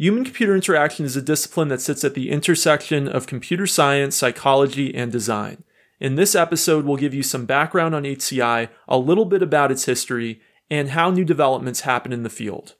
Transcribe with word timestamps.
Human 0.00 0.24
computer 0.24 0.54
interaction 0.54 1.04
is 1.04 1.14
a 1.14 1.20
discipline 1.20 1.68
that 1.68 1.82
sits 1.82 2.04
at 2.04 2.14
the 2.14 2.30
intersection 2.30 3.06
of 3.06 3.26
computer 3.26 3.66
science, 3.66 4.16
psychology, 4.16 4.94
and 4.94 5.12
design. 5.12 5.62
In 6.00 6.14
this 6.14 6.34
episode, 6.34 6.86
we'll 6.86 6.96
give 6.96 7.12
you 7.12 7.22
some 7.22 7.44
background 7.44 7.94
on 7.94 8.04
HCI, 8.04 8.70
a 8.88 8.96
little 8.96 9.26
bit 9.26 9.42
about 9.42 9.70
its 9.70 9.84
history, 9.84 10.40
and 10.70 10.88
how 10.88 11.10
new 11.10 11.26
developments 11.26 11.82
happen 11.82 12.14
in 12.14 12.22
the 12.22 12.30
field. 12.30 12.76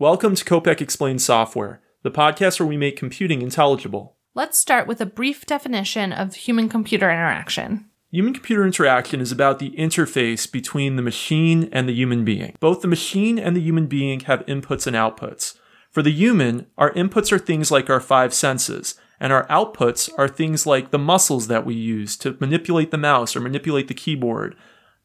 Welcome 0.00 0.34
to 0.34 0.44
Kopec 0.44 0.80
Explains 0.80 1.24
Software, 1.24 1.80
the 2.02 2.10
podcast 2.10 2.58
where 2.58 2.66
we 2.66 2.76
make 2.76 2.96
computing 2.96 3.42
intelligible. 3.42 4.16
Let's 4.34 4.58
start 4.58 4.88
with 4.88 5.00
a 5.00 5.06
brief 5.06 5.46
definition 5.46 6.12
of 6.12 6.34
human 6.34 6.68
computer 6.68 7.08
interaction. 7.08 7.84
Human 8.10 8.34
computer 8.34 8.66
interaction 8.66 9.20
is 9.20 9.30
about 9.30 9.60
the 9.60 9.70
interface 9.78 10.50
between 10.50 10.96
the 10.96 11.02
machine 11.02 11.68
and 11.70 11.88
the 11.88 11.94
human 11.94 12.24
being. 12.24 12.56
Both 12.58 12.82
the 12.82 12.88
machine 12.88 13.38
and 13.38 13.54
the 13.54 13.60
human 13.60 13.86
being 13.86 14.18
have 14.20 14.44
inputs 14.46 14.88
and 14.88 14.96
outputs. 14.96 15.56
For 15.92 16.02
the 16.02 16.10
human, 16.10 16.66
our 16.76 16.92
inputs 16.94 17.30
are 17.30 17.38
things 17.38 17.70
like 17.70 17.88
our 17.88 18.00
five 18.00 18.34
senses, 18.34 18.96
and 19.20 19.32
our 19.32 19.46
outputs 19.46 20.10
are 20.18 20.26
things 20.26 20.66
like 20.66 20.90
the 20.90 20.98
muscles 20.98 21.46
that 21.46 21.64
we 21.64 21.76
use 21.76 22.16
to 22.16 22.36
manipulate 22.40 22.90
the 22.90 22.98
mouse 22.98 23.36
or 23.36 23.40
manipulate 23.40 23.86
the 23.86 23.94
keyboard, 23.94 24.56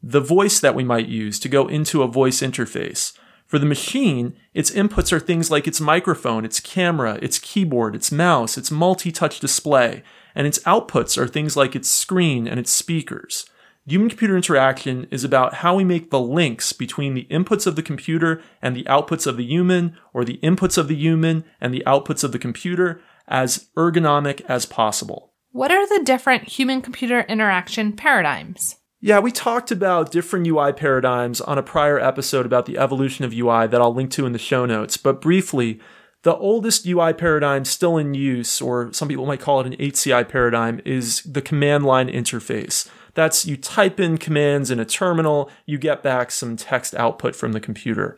the 0.01 0.19
voice 0.19 0.59
that 0.59 0.73
we 0.73 0.83
might 0.83 1.07
use 1.07 1.37
to 1.41 1.47
go 1.47 1.67
into 1.67 2.01
a 2.01 2.07
voice 2.07 2.39
interface. 2.39 3.15
For 3.49 3.57
the 3.57 3.65
machine, 3.65 4.35
its 4.53 4.69
inputs 4.69 5.11
are 5.11 5.19
things 5.19 5.49
like 5.49 5.67
its 5.67 5.81
microphone, 5.81 6.45
its 6.45 6.59
camera, 6.59 7.17
its 7.19 7.39
keyboard, 7.39 7.95
its 7.95 8.11
mouse, 8.11 8.59
its 8.59 8.69
multi 8.69 9.11
touch 9.11 9.39
display, 9.39 10.03
and 10.35 10.45
its 10.45 10.59
outputs 10.59 11.17
are 11.17 11.27
things 11.27 11.57
like 11.57 11.75
its 11.75 11.89
screen 11.89 12.47
and 12.47 12.59
its 12.59 12.69
speakers. 12.69 13.49
Human 13.87 14.07
computer 14.07 14.35
interaction 14.35 15.07
is 15.09 15.23
about 15.23 15.55
how 15.55 15.75
we 15.75 15.83
make 15.83 16.11
the 16.11 16.19
links 16.19 16.73
between 16.73 17.15
the 17.15 17.25
inputs 17.31 17.65
of 17.65 17.75
the 17.75 17.81
computer 17.81 18.39
and 18.61 18.75
the 18.75 18.83
outputs 18.83 19.25
of 19.25 19.35
the 19.35 19.45
human, 19.45 19.97
or 20.13 20.23
the 20.23 20.37
inputs 20.43 20.77
of 20.77 20.87
the 20.87 20.95
human 20.95 21.43
and 21.59 21.73
the 21.73 21.83
outputs 21.87 22.23
of 22.23 22.31
the 22.31 22.37
computer, 22.37 23.01
as 23.27 23.69
ergonomic 23.75 24.41
as 24.41 24.67
possible. 24.67 25.33
What 25.53 25.71
are 25.71 25.87
the 25.87 26.05
different 26.05 26.43
human 26.43 26.83
computer 26.83 27.21
interaction 27.21 27.93
paradigms? 27.93 28.75
Yeah, 29.01 29.19
we 29.19 29.31
talked 29.31 29.71
about 29.71 30.11
different 30.11 30.45
UI 30.45 30.73
paradigms 30.73 31.39
on 31.39 31.57
a 31.57 31.63
prior 31.63 31.97
episode 31.97 32.45
about 32.45 32.65
the 32.65 32.77
evolution 32.77 33.23
of 33.23 33.33
UI 33.33 33.65
that 33.65 33.79
I'll 33.79 33.93
link 33.93 34.11
to 34.11 34.25
in 34.25 34.33
the 34.33 34.39
show 34.39 34.65
notes. 34.65 34.97
But 34.97 35.21
briefly, 35.21 35.79
the 36.23 36.35
oldest 36.35 36.85
UI 36.85 37.13
paradigm 37.13 37.63
still 37.63 37.97
in 37.97 38.13
use, 38.13 38.59
or 38.59 38.91
some 38.91 39.07
people 39.07 39.25
might 39.25 39.39
call 39.39 39.61
it 39.61 39.67
an 39.67 39.77
HCI 39.77 40.27
paradigm, 40.27 40.81
is 40.83 41.23
the 41.23 41.41
command 41.41 41.85
line 41.85 42.09
interface. 42.09 42.89
That's 43.13 43.45
you 43.45 43.55
type 43.55 44.01
in 44.01 44.17
commands 44.17 44.69
in 44.69 44.81
a 44.81 44.85
terminal, 44.85 45.49
you 45.65 45.77
get 45.77 46.03
back 46.03 46.29
some 46.29 46.57
text 46.57 46.93
output 46.95 47.37
from 47.37 47.53
the 47.53 47.61
computer. 47.61 48.17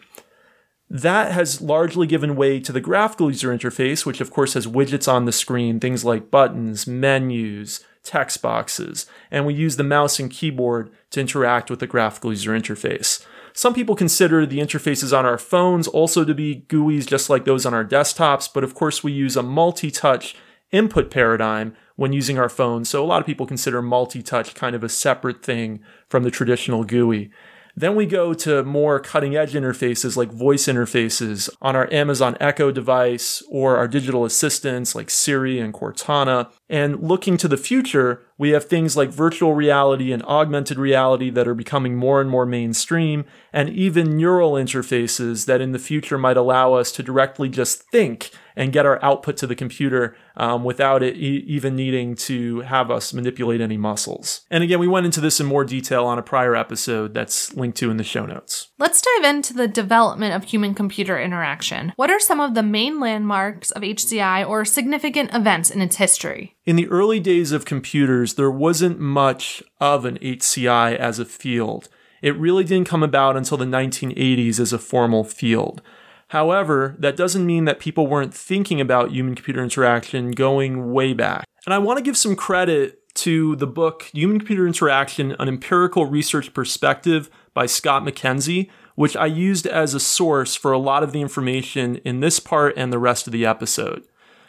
That 0.89 1.31
has 1.31 1.61
largely 1.61 2.07
given 2.07 2.35
way 2.35 2.59
to 2.59 2.71
the 2.71 2.81
graphical 2.81 3.29
user 3.29 3.55
interface, 3.55 4.03
which 4.03 4.19
of 4.19 4.31
course 4.31 4.55
has 4.55 4.65
widgets 4.65 5.07
on 5.07 5.25
the 5.25 5.31
screen, 5.31 5.79
things 5.79 6.03
like 6.03 6.31
buttons, 6.31 6.87
menus, 6.87 7.85
text 8.03 8.41
boxes, 8.41 9.05
and 9.29 9.45
we 9.45 9.53
use 9.53 9.75
the 9.75 9.83
mouse 9.83 10.19
and 10.19 10.31
keyboard 10.31 10.91
to 11.11 11.19
interact 11.19 11.69
with 11.69 11.79
the 11.79 11.87
graphical 11.87 12.31
user 12.31 12.51
interface. 12.51 13.25
Some 13.53 13.73
people 13.73 13.95
consider 13.95 14.45
the 14.45 14.59
interfaces 14.59 15.17
on 15.17 15.25
our 15.25 15.37
phones 15.37 15.87
also 15.87 16.23
to 16.23 16.33
be 16.33 16.65
GUIs 16.69 17.05
just 17.05 17.29
like 17.29 17.45
those 17.45 17.65
on 17.65 17.73
our 17.73 17.85
desktops, 17.85 18.49
but 18.51 18.63
of 18.63 18.73
course 18.73 19.03
we 19.03 19.11
use 19.11 19.35
a 19.35 19.43
multi-touch 19.43 20.35
input 20.71 21.11
paradigm 21.11 21.75
when 21.97 22.13
using 22.13 22.39
our 22.39 22.49
phones, 22.49 22.89
so 22.89 23.03
a 23.03 23.05
lot 23.05 23.19
of 23.19 23.27
people 23.27 23.45
consider 23.45 23.81
multi-touch 23.81 24.55
kind 24.55 24.75
of 24.75 24.83
a 24.83 24.89
separate 24.89 25.43
thing 25.43 25.81
from 26.07 26.23
the 26.23 26.31
traditional 26.31 26.83
GUI. 26.83 27.29
Then 27.75 27.95
we 27.95 28.05
go 28.05 28.33
to 28.33 28.63
more 28.63 28.99
cutting 28.99 29.35
edge 29.35 29.53
interfaces 29.53 30.17
like 30.17 30.31
voice 30.31 30.65
interfaces 30.65 31.49
on 31.61 31.75
our 31.75 31.91
Amazon 31.91 32.37
Echo 32.39 32.71
device 32.71 33.41
or 33.49 33.77
our 33.77 33.87
digital 33.87 34.25
assistants 34.25 34.95
like 34.95 35.09
Siri 35.09 35.59
and 35.59 35.73
Cortana. 35.73 36.51
And 36.69 37.01
looking 37.01 37.37
to 37.37 37.47
the 37.47 37.57
future, 37.57 38.21
we 38.37 38.49
have 38.49 38.65
things 38.65 38.97
like 38.97 39.09
virtual 39.09 39.53
reality 39.53 40.11
and 40.11 40.23
augmented 40.23 40.77
reality 40.77 41.29
that 41.29 41.47
are 41.47 41.53
becoming 41.53 41.95
more 41.95 42.19
and 42.19 42.29
more 42.29 42.45
mainstream, 42.45 43.25
and 43.53 43.69
even 43.69 44.17
neural 44.17 44.53
interfaces 44.53 45.45
that 45.45 45.61
in 45.61 45.71
the 45.71 45.79
future 45.79 46.17
might 46.17 46.37
allow 46.37 46.73
us 46.73 46.91
to 46.93 47.03
directly 47.03 47.49
just 47.49 47.83
think 47.91 48.31
and 48.55 48.73
get 48.73 48.85
our 48.85 49.03
output 49.03 49.37
to 49.37 49.47
the 49.47 49.55
computer 49.55 50.15
um, 50.35 50.63
without 50.63 51.03
it 51.03 51.15
e- 51.15 51.43
even 51.47 51.75
needing 51.75 52.15
to 52.15 52.61
have 52.61 52.91
us 52.91 53.13
manipulate 53.13 53.61
any 53.61 53.77
muscles. 53.77 54.41
And 54.49 54.63
again, 54.63 54.79
we 54.79 54.87
went 54.87 55.05
into 55.05 55.21
this 55.21 55.39
in 55.39 55.45
more 55.45 55.63
detail 55.63 56.05
on 56.05 56.17
a 56.17 56.23
prior 56.23 56.55
episode 56.55 57.13
that's 57.13 57.53
linked 57.55 57.77
to 57.79 57.91
in 57.91 57.97
the 57.97 58.03
show 58.03 58.25
notes. 58.25 58.69
Let's 58.77 59.01
dive 59.01 59.25
into 59.25 59.53
the 59.53 59.67
development 59.67 60.35
of 60.35 60.43
human 60.43 60.73
computer 60.73 61.19
interaction. 61.19 61.93
What 61.95 62.11
are 62.11 62.19
some 62.19 62.39
of 62.39 62.53
the 62.53 62.63
main 62.63 62.99
landmarks 62.99 63.71
of 63.71 63.83
HCI 63.83 64.47
or 64.47 64.65
significant 64.65 65.33
events 65.33 65.69
in 65.69 65.81
its 65.81 65.97
history? 65.97 66.55
In 66.65 66.75
the 66.75 66.87
early 66.87 67.19
days 67.19 67.51
of 67.51 67.65
computers, 67.65 68.35
there 68.35 68.51
wasn't 68.51 68.99
much 68.99 69.63
of 69.79 70.05
an 70.05 70.17
HCI 70.19 70.95
as 70.95 71.19
a 71.19 71.25
field. 71.25 71.89
It 72.21 72.37
really 72.37 72.63
didn't 72.63 72.87
come 72.87 73.03
about 73.03 73.35
until 73.35 73.57
the 73.57 73.65
1980s 73.65 74.59
as 74.59 74.71
a 74.71 74.79
formal 74.79 75.23
field. 75.23 75.81
However, 76.31 76.95
that 76.97 77.17
doesn't 77.17 77.45
mean 77.45 77.65
that 77.65 77.81
people 77.81 78.07
weren't 78.07 78.33
thinking 78.33 78.79
about 78.79 79.11
human 79.11 79.35
computer 79.35 79.61
interaction 79.61 80.31
going 80.31 80.93
way 80.93 81.11
back. 81.11 81.43
And 81.65 81.73
I 81.73 81.77
want 81.77 81.97
to 81.97 82.03
give 82.03 82.17
some 82.17 82.37
credit 82.37 82.99
to 83.15 83.57
the 83.57 83.67
book 83.67 84.03
Human 84.13 84.39
Computer 84.39 84.65
Interaction 84.65 85.33
An 85.33 85.49
Empirical 85.49 86.05
Research 86.05 86.53
Perspective 86.53 87.29
by 87.53 87.65
Scott 87.65 88.03
MacKenzie, 88.03 88.69
which 88.95 89.17
I 89.17 89.25
used 89.25 89.67
as 89.67 89.93
a 89.93 89.99
source 89.99 90.55
for 90.55 90.71
a 90.71 90.77
lot 90.77 91.03
of 91.03 91.11
the 91.11 91.19
information 91.19 91.97
in 91.97 92.21
this 92.21 92.39
part 92.39 92.75
and 92.77 92.93
the 92.93 92.97
rest 92.97 93.27
of 93.27 93.33
the 93.33 93.45
episode. 93.45 94.03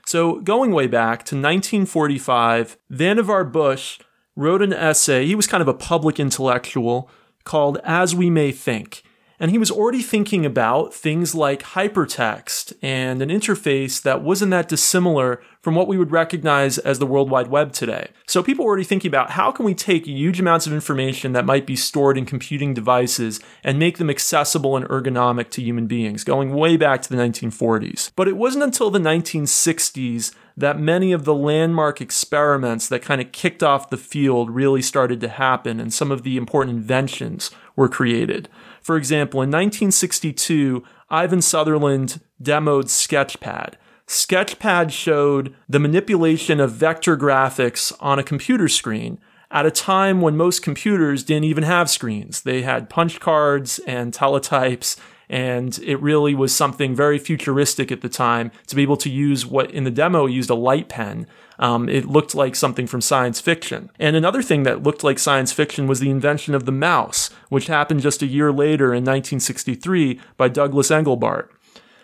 So, 0.07 0.37
going 0.37 0.71
way 0.71 0.87
back 0.87 1.25
to 1.25 1.35
1945, 1.35 2.77
Vannevar 2.93 3.51
Bush 3.51 3.99
wrote 4.37 4.63
an 4.63 4.73
essay. 4.73 5.27
He 5.27 5.35
was 5.35 5.49
kind 5.49 5.61
of 5.61 5.67
a 5.67 5.75
public 5.75 6.21
intellectual 6.21 7.11
called 7.43 7.79
As 7.83 8.15
We 8.15 8.31
May 8.31 8.53
Think. 8.53 9.03
And 9.43 9.51
he 9.51 9.59
was 9.59 9.73
already 9.73 10.03
thinking 10.03 10.47
about 10.47 10.95
things 10.95 11.35
like 11.35 11.65
hypertext 11.65 12.75
and 12.81 13.21
an 13.21 13.29
interface 13.29 14.01
that 14.01 14.23
wasn't 14.23 14.53
that 14.53 14.69
dissimilar 14.69 15.43
from 15.61 15.75
what 15.75 15.89
we 15.89 15.99
would 15.99 16.13
recognize 16.13 16.79
as 16.79 17.01
the 17.01 17.07
World 17.07 17.29
Wide 17.29 17.49
Web 17.49 17.73
today. 17.73 18.11
So 18.29 18.41
people 18.41 18.65
were 18.65 18.71
already 18.71 18.85
thinking 18.85 19.09
about 19.09 19.31
how 19.31 19.51
can 19.51 19.65
we 19.65 19.75
take 19.75 20.07
huge 20.07 20.39
amounts 20.39 20.69
of 20.69 20.73
information 20.73 21.33
that 21.33 21.45
might 21.45 21.67
be 21.67 21.75
stored 21.75 22.17
in 22.17 22.25
computing 22.25 22.73
devices 22.73 23.41
and 23.65 23.81
make 23.81 23.99
them 23.99 24.09
accessible 24.09 24.77
and 24.77 24.87
ergonomic 24.87 25.51
to 25.51 25.63
human 25.63 25.89
beings, 25.89 26.23
going 26.23 26.55
way 26.55 26.77
back 26.77 27.03
to 27.03 27.09
the 27.09 27.21
1940s. 27.21 28.13
But 28.15 28.29
it 28.29 28.37
wasn't 28.37 28.63
until 28.63 28.93
the 28.93 29.01
1960s 29.01 30.33
that 30.57 30.79
many 30.79 31.13
of 31.13 31.25
the 31.25 31.35
landmark 31.35 32.01
experiments 32.01 32.87
that 32.89 33.03
kind 33.03 33.21
of 33.21 33.33
kicked 33.33 33.65
off 33.65 33.91
the 33.91 33.97
field 33.97 34.51
really 34.51 34.83
started 34.83 35.21
to 35.21 35.29
happen 35.29 35.81
and 35.81 35.93
some 35.93 36.13
of 36.13 36.23
the 36.23 36.37
important 36.37 36.77
inventions 36.77 37.51
were 37.75 37.89
created. 37.89 38.49
For 38.83 38.97
example, 38.97 39.41
in 39.41 39.51
1962, 39.51 40.83
Ivan 41.09 41.41
Sutherland 41.41 42.21
demoed 42.43 42.87
Sketchpad. 42.87 43.75
Sketchpad 44.07 44.91
showed 44.91 45.55
the 45.69 45.79
manipulation 45.79 46.61
of 46.61 46.73
vector 46.73 47.17
graphics 47.17 47.93
on 48.01 48.19
a 48.19 48.25
computer 48.25 48.69
screen 48.69 49.19
at 49.51 49.67
a 49.67 49.71
time 49.71 50.21
when 50.21 50.37
most 50.37 50.63
computers 50.63 51.23
didn't 51.23 51.45
even 51.45 51.65
have 51.65 51.89
screens. 51.89 52.43
They 52.43 52.63
had 52.63 52.91
punch 52.91 53.21
cards 53.21 53.79
and 53.87 54.13
teletypes 54.13 54.97
and 55.33 55.79
it 55.79 55.97
really 55.97 56.35
was 56.35 56.55
something 56.55 56.95
very 56.95 57.19
futuristic 57.19 57.91
at 57.91 58.03
the 58.03 58.09
time 58.11 58.53
to 58.67 58.77
be 58.77 58.83
able 58.83 58.99
to 58.99 59.09
use 59.09 59.47
what 59.47 59.71
in 59.71 59.85
the 59.85 59.91
demo 59.91 60.27
used 60.27 60.51
a 60.51 60.55
light 60.55 60.91
pen. 60.91 61.27
Um, 61.59 61.89
it 61.89 62.05
looked 62.05 62.35
like 62.35 62.55
something 62.55 62.87
from 62.87 63.01
science 63.01 63.41
fiction. 63.41 63.91
And 63.99 64.15
another 64.15 64.43
thing 64.43 64.65
that 64.65 64.83
looked 64.83 65.03
like 65.03 65.19
science 65.19 65.51
fiction 65.51 65.87
was 65.87 66.01
the 66.01 66.11
invention 66.11 66.55
of 66.55 66.67
the 66.67 66.73
mouse, 66.73 67.31
which 67.49 67.69
happened 67.69 68.03
just 68.03 68.21
a 68.21 68.27
year 68.27 68.53
later 68.53 68.89
in 68.89 69.05
1963 69.05 70.21
by 70.37 70.49
Douglas 70.49 70.91
Engelbart. 70.91 71.49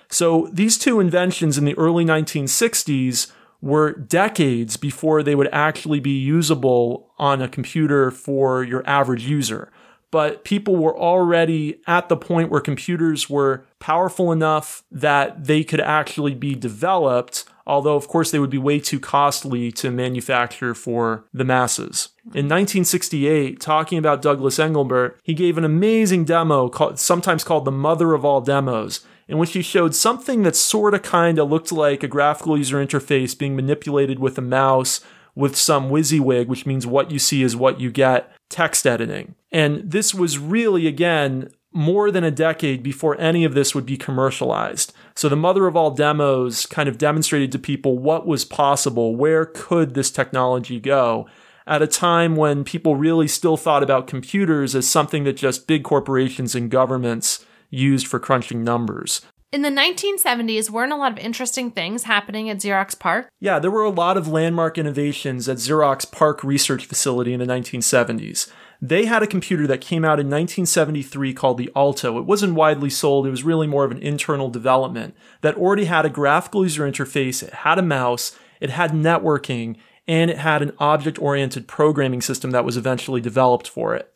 So 0.08 0.48
these 0.50 0.78
two 0.78 0.98
inventions 0.98 1.58
in 1.58 1.66
the 1.66 1.76
early 1.76 2.06
1960s 2.06 3.30
were 3.60 3.92
decades 3.92 4.78
before 4.78 5.22
they 5.22 5.34
would 5.34 5.50
actually 5.52 6.00
be 6.00 6.18
usable 6.18 7.10
on 7.18 7.42
a 7.42 7.48
computer 7.48 8.10
for 8.10 8.64
your 8.64 8.88
average 8.88 9.26
user 9.26 9.70
but 10.10 10.44
people 10.44 10.76
were 10.76 10.96
already 10.96 11.80
at 11.86 12.08
the 12.08 12.16
point 12.16 12.50
where 12.50 12.60
computers 12.60 13.28
were 13.28 13.66
powerful 13.78 14.32
enough 14.32 14.82
that 14.90 15.44
they 15.44 15.62
could 15.62 15.80
actually 15.80 16.34
be 16.34 16.54
developed, 16.54 17.44
although, 17.66 17.96
of 17.96 18.08
course, 18.08 18.30
they 18.30 18.38
would 18.38 18.50
be 18.50 18.58
way 18.58 18.80
too 18.80 18.98
costly 18.98 19.70
to 19.72 19.90
manufacture 19.90 20.74
for 20.74 21.26
the 21.32 21.44
masses. 21.44 22.08
In 22.26 22.46
1968, 22.46 23.60
talking 23.60 23.98
about 23.98 24.22
Douglas 24.22 24.58
Engelbart, 24.58 25.14
he 25.22 25.34
gave 25.34 25.58
an 25.58 25.64
amazing 25.64 26.24
demo, 26.24 26.68
called, 26.68 26.98
sometimes 26.98 27.44
called 27.44 27.64
the 27.64 27.70
mother 27.70 28.14
of 28.14 28.24
all 28.24 28.40
demos, 28.40 29.04
in 29.28 29.36
which 29.36 29.52
he 29.52 29.60
showed 29.60 29.94
something 29.94 30.42
that 30.42 30.56
sort 30.56 30.94
of 30.94 31.02
kind 31.02 31.38
of 31.38 31.50
looked 31.50 31.70
like 31.70 32.02
a 32.02 32.08
graphical 32.08 32.56
user 32.56 32.84
interface 32.84 33.36
being 33.36 33.54
manipulated 33.54 34.18
with 34.18 34.38
a 34.38 34.42
mouse 34.42 35.02
with 35.34 35.54
some 35.54 35.88
WYSIWYG, 35.88 36.48
which 36.48 36.66
means 36.66 36.84
what 36.84 37.12
you 37.12 37.18
see 37.20 37.44
is 37.44 37.54
what 37.54 37.78
you 37.78 37.92
get, 37.92 38.32
text 38.48 38.86
editing. 38.86 39.34
And 39.52 39.90
this 39.90 40.14
was 40.14 40.38
really, 40.38 40.86
again, 40.86 41.50
more 41.72 42.10
than 42.10 42.24
a 42.24 42.30
decade 42.30 42.82
before 42.82 43.20
any 43.20 43.44
of 43.44 43.54
this 43.54 43.74
would 43.74 43.86
be 43.86 43.96
commercialized. 43.96 44.92
So 45.14 45.28
the 45.28 45.36
mother 45.36 45.66
of 45.66 45.76
all 45.76 45.90
demos 45.90 46.66
kind 46.66 46.88
of 46.88 46.98
demonstrated 46.98 47.52
to 47.52 47.58
people 47.58 47.98
what 47.98 48.26
was 48.26 48.44
possible, 48.44 49.14
where 49.14 49.44
could 49.44 49.94
this 49.94 50.10
technology 50.10 50.80
go, 50.80 51.28
at 51.66 51.82
a 51.82 51.86
time 51.86 52.34
when 52.36 52.64
people 52.64 52.96
really 52.96 53.28
still 53.28 53.58
thought 53.58 53.82
about 53.82 54.06
computers 54.06 54.74
as 54.74 54.88
something 54.88 55.24
that 55.24 55.36
just 55.36 55.66
big 55.66 55.84
corporations 55.84 56.54
and 56.54 56.70
governments 56.70 57.44
used 57.70 58.06
for 58.06 58.18
crunching 58.18 58.64
numbers. 58.64 59.20
In 59.50 59.62
the 59.62 59.70
1970s, 59.70 60.68
weren't 60.68 60.92
a 60.92 60.96
lot 60.96 61.12
of 61.12 61.18
interesting 61.18 61.70
things 61.70 62.02
happening 62.02 62.50
at 62.50 62.58
Xerox 62.58 62.98
PARC? 62.98 63.28
Yeah, 63.40 63.58
there 63.58 63.70
were 63.70 63.84
a 63.84 63.88
lot 63.88 64.18
of 64.18 64.28
landmark 64.28 64.76
innovations 64.76 65.48
at 65.48 65.56
Xerox 65.56 66.10
PARC 66.12 66.44
Research 66.44 66.84
Facility 66.84 67.32
in 67.32 67.40
the 67.40 67.46
1970s. 67.46 68.50
They 68.82 69.06
had 69.06 69.22
a 69.22 69.26
computer 69.26 69.66
that 69.66 69.80
came 69.80 70.04
out 70.04 70.20
in 70.20 70.26
1973 70.26 71.32
called 71.32 71.56
the 71.56 71.72
Alto. 71.74 72.18
It 72.18 72.26
wasn't 72.26 72.56
widely 72.56 72.90
sold, 72.90 73.26
it 73.26 73.30
was 73.30 73.42
really 73.42 73.66
more 73.66 73.86
of 73.86 73.90
an 73.90 74.02
internal 74.02 74.50
development 74.50 75.16
that 75.40 75.56
already 75.56 75.86
had 75.86 76.04
a 76.04 76.10
graphical 76.10 76.62
user 76.62 76.82
interface, 76.82 77.42
it 77.42 77.54
had 77.54 77.78
a 77.78 77.82
mouse, 77.82 78.36
it 78.60 78.68
had 78.68 78.90
networking, 78.90 79.76
and 80.06 80.30
it 80.30 80.38
had 80.38 80.60
an 80.60 80.72
object 80.78 81.18
oriented 81.22 81.66
programming 81.66 82.20
system 82.20 82.50
that 82.50 82.66
was 82.66 82.76
eventually 82.76 83.22
developed 83.22 83.66
for 83.66 83.94
it. 83.94 84.12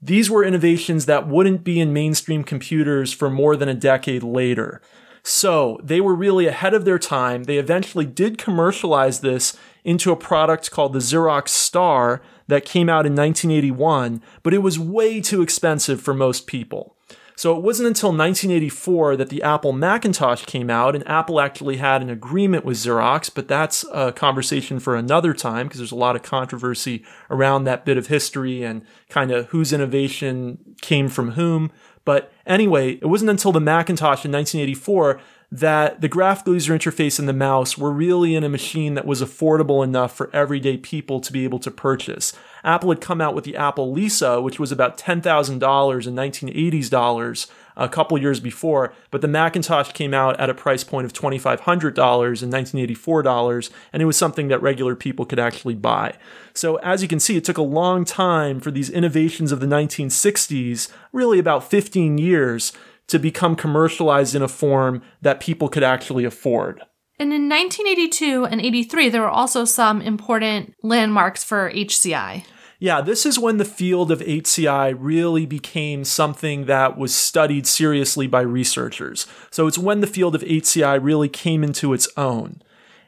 These 0.00 0.30
were 0.30 0.44
innovations 0.44 1.06
that 1.06 1.26
wouldn't 1.26 1.64
be 1.64 1.80
in 1.80 1.92
mainstream 1.92 2.44
computers 2.44 3.12
for 3.12 3.28
more 3.30 3.56
than 3.56 3.68
a 3.68 3.74
decade 3.74 4.22
later. 4.22 4.80
So 5.22 5.80
they 5.82 6.00
were 6.00 6.14
really 6.14 6.46
ahead 6.46 6.72
of 6.72 6.84
their 6.84 6.98
time. 6.98 7.44
They 7.44 7.58
eventually 7.58 8.06
did 8.06 8.38
commercialize 8.38 9.20
this 9.20 9.58
into 9.84 10.12
a 10.12 10.16
product 10.16 10.70
called 10.70 10.92
the 10.92 11.00
Xerox 11.00 11.48
Star 11.48 12.22
that 12.46 12.64
came 12.64 12.88
out 12.88 13.06
in 13.06 13.14
1981, 13.14 14.22
but 14.42 14.54
it 14.54 14.58
was 14.58 14.78
way 14.78 15.20
too 15.20 15.42
expensive 15.42 16.00
for 16.00 16.14
most 16.14 16.46
people. 16.46 16.96
So 17.38 17.56
it 17.56 17.62
wasn't 17.62 17.86
until 17.86 18.08
1984 18.08 19.16
that 19.16 19.28
the 19.28 19.44
Apple 19.44 19.72
Macintosh 19.72 20.44
came 20.44 20.68
out, 20.68 20.96
and 20.96 21.08
Apple 21.08 21.40
actually 21.40 21.76
had 21.76 22.02
an 22.02 22.10
agreement 22.10 22.64
with 22.64 22.78
Xerox, 22.78 23.30
but 23.32 23.46
that's 23.46 23.84
a 23.92 24.10
conversation 24.10 24.80
for 24.80 24.96
another 24.96 25.32
time 25.32 25.68
because 25.68 25.78
there's 25.78 25.92
a 25.92 25.94
lot 25.94 26.16
of 26.16 26.24
controversy 26.24 27.04
around 27.30 27.62
that 27.62 27.84
bit 27.84 27.96
of 27.96 28.08
history 28.08 28.64
and 28.64 28.82
kind 29.08 29.30
of 29.30 29.46
whose 29.50 29.72
innovation 29.72 30.74
came 30.80 31.08
from 31.08 31.32
whom. 31.32 31.70
But 32.04 32.32
anyway, 32.44 32.94
it 32.94 33.06
wasn't 33.06 33.30
until 33.30 33.52
the 33.52 33.60
Macintosh 33.60 34.24
in 34.24 34.32
1984 34.32 35.20
that 35.50 36.02
the 36.02 36.08
graphical 36.08 36.52
user 36.52 36.76
interface 36.76 37.18
and 37.18 37.28
the 37.28 37.32
mouse 37.32 37.78
were 37.78 37.90
really 37.90 38.34
in 38.34 38.44
a 38.44 38.48
machine 38.48 38.94
that 38.94 39.06
was 39.06 39.22
affordable 39.22 39.82
enough 39.82 40.14
for 40.14 40.28
everyday 40.34 40.76
people 40.76 41.20
to 41.20 41.32
be 41.32 41.44
able 41.44 41.58
to 41.58 41.70
purchase. 41.70 42.34
Apple 42.64 42.90
had 42.90 43.00
come 43.00 43.20
out 43.20 43.34
with 43.34 43.44
the 43.44 43.56
Apple 43.56 43.90
Lisa, 43.90 44.42
which 44.42 44.60
was 44.60 44.70
about 44.70 44.98
$10,000 44.98 45.22
in 46.06 46.14
1980s 46.14 46.90
dollars 46.90 47.46
a 47.78 47.88
couple 47.88 48.18
years 48.18 48.40
before, 48.40 48.92
but 49.12 49.20
the 49.20 49.28
Macintosh 49.28 49.92
came 49.92 50.12
out 50.12 50.38
at 50.40 50.50
a 50.50 50.54
price 50.54 50.82
point 50.82 51.04
of 51.04 51.12
$2,500 51.12 51.62
in 51.62 52.50
1984 52.50 53.22
dollars, 53.22 53.70
and 53.92 54.02
it 54.02 54.06
was 54.06 54.16
something 54.16 54.48
that 54.48 54.60
regular 54.60 54.96
people 54.96 55.24
could 55.24 55.38
actually 55.38 55.76
buy. 55.76 56.14
So 56.52 56.76
as 56.76 57.02
you 57.02 57.08
can 57.08 57.20
see, 57.20 57.36
it 57.36 57.44
took 57.44 57.56
a 57.56 57.62
long 57.62 58.04
time 58.04 58.58
for 58.58 58.72
these 58.72 58.90
innovations 58.90 59.52
of 59.52 59.60
the 59.60 59.66
1960s, 59.66 60.90
really 61.12 61.38
about 61.38 61.70
15 61.70 62.18
years, 62.18 62.72
to 63.08 63.18
become 63.18 63.56
commercialized 63.56 64.34
in 64.34 64.42
a 64.42 64.48
form 64.48 65.02
that 65.20 65.40
people 65.40 65.68
could 65.68 65.82
actually 65.82 66.24
afford. 66.24 66.82
And 67.18 67.32
in 67.32 67.48
1982 67.48 68.44
and 68.44 68.60
83, 68.60 69.08
there 69.08 69.22
were 69.22 69.28
also 69.28 69.64
some 69.64 70.00
important 70.00 70.74
landmarks 70.82 71.42
for 71.42 71.72
HCI. 71.72 72.44
Yeah, 72.80 73.00
this 73.00 73.26
is 73.26 73.40
when 73.40 73.56
the 73.56 73.64
field 73.64 74.12
of 74.12 74.20
HCI 74.20 74.94
really 74.96 75.46
became 75.46 76.04
something 76.04 76.66
that 76.66 76.96
was 76.96 77.12
studied 77.12 77.66
seriously 77.66 78.28
by 78.28 78.42
researchers. 78.42 79.26
So 79.50 79.66
it's 79.66 79.78
when 79.78 80.00
the 80.00 80.06
field 80.06 80.36
of 80.36 80.42
HCI 80.42 81.02
really 81.02 81.28
came 81.28 81.64
into 81.64 81.92
its 81.92 82.08
own. 82.16 82.62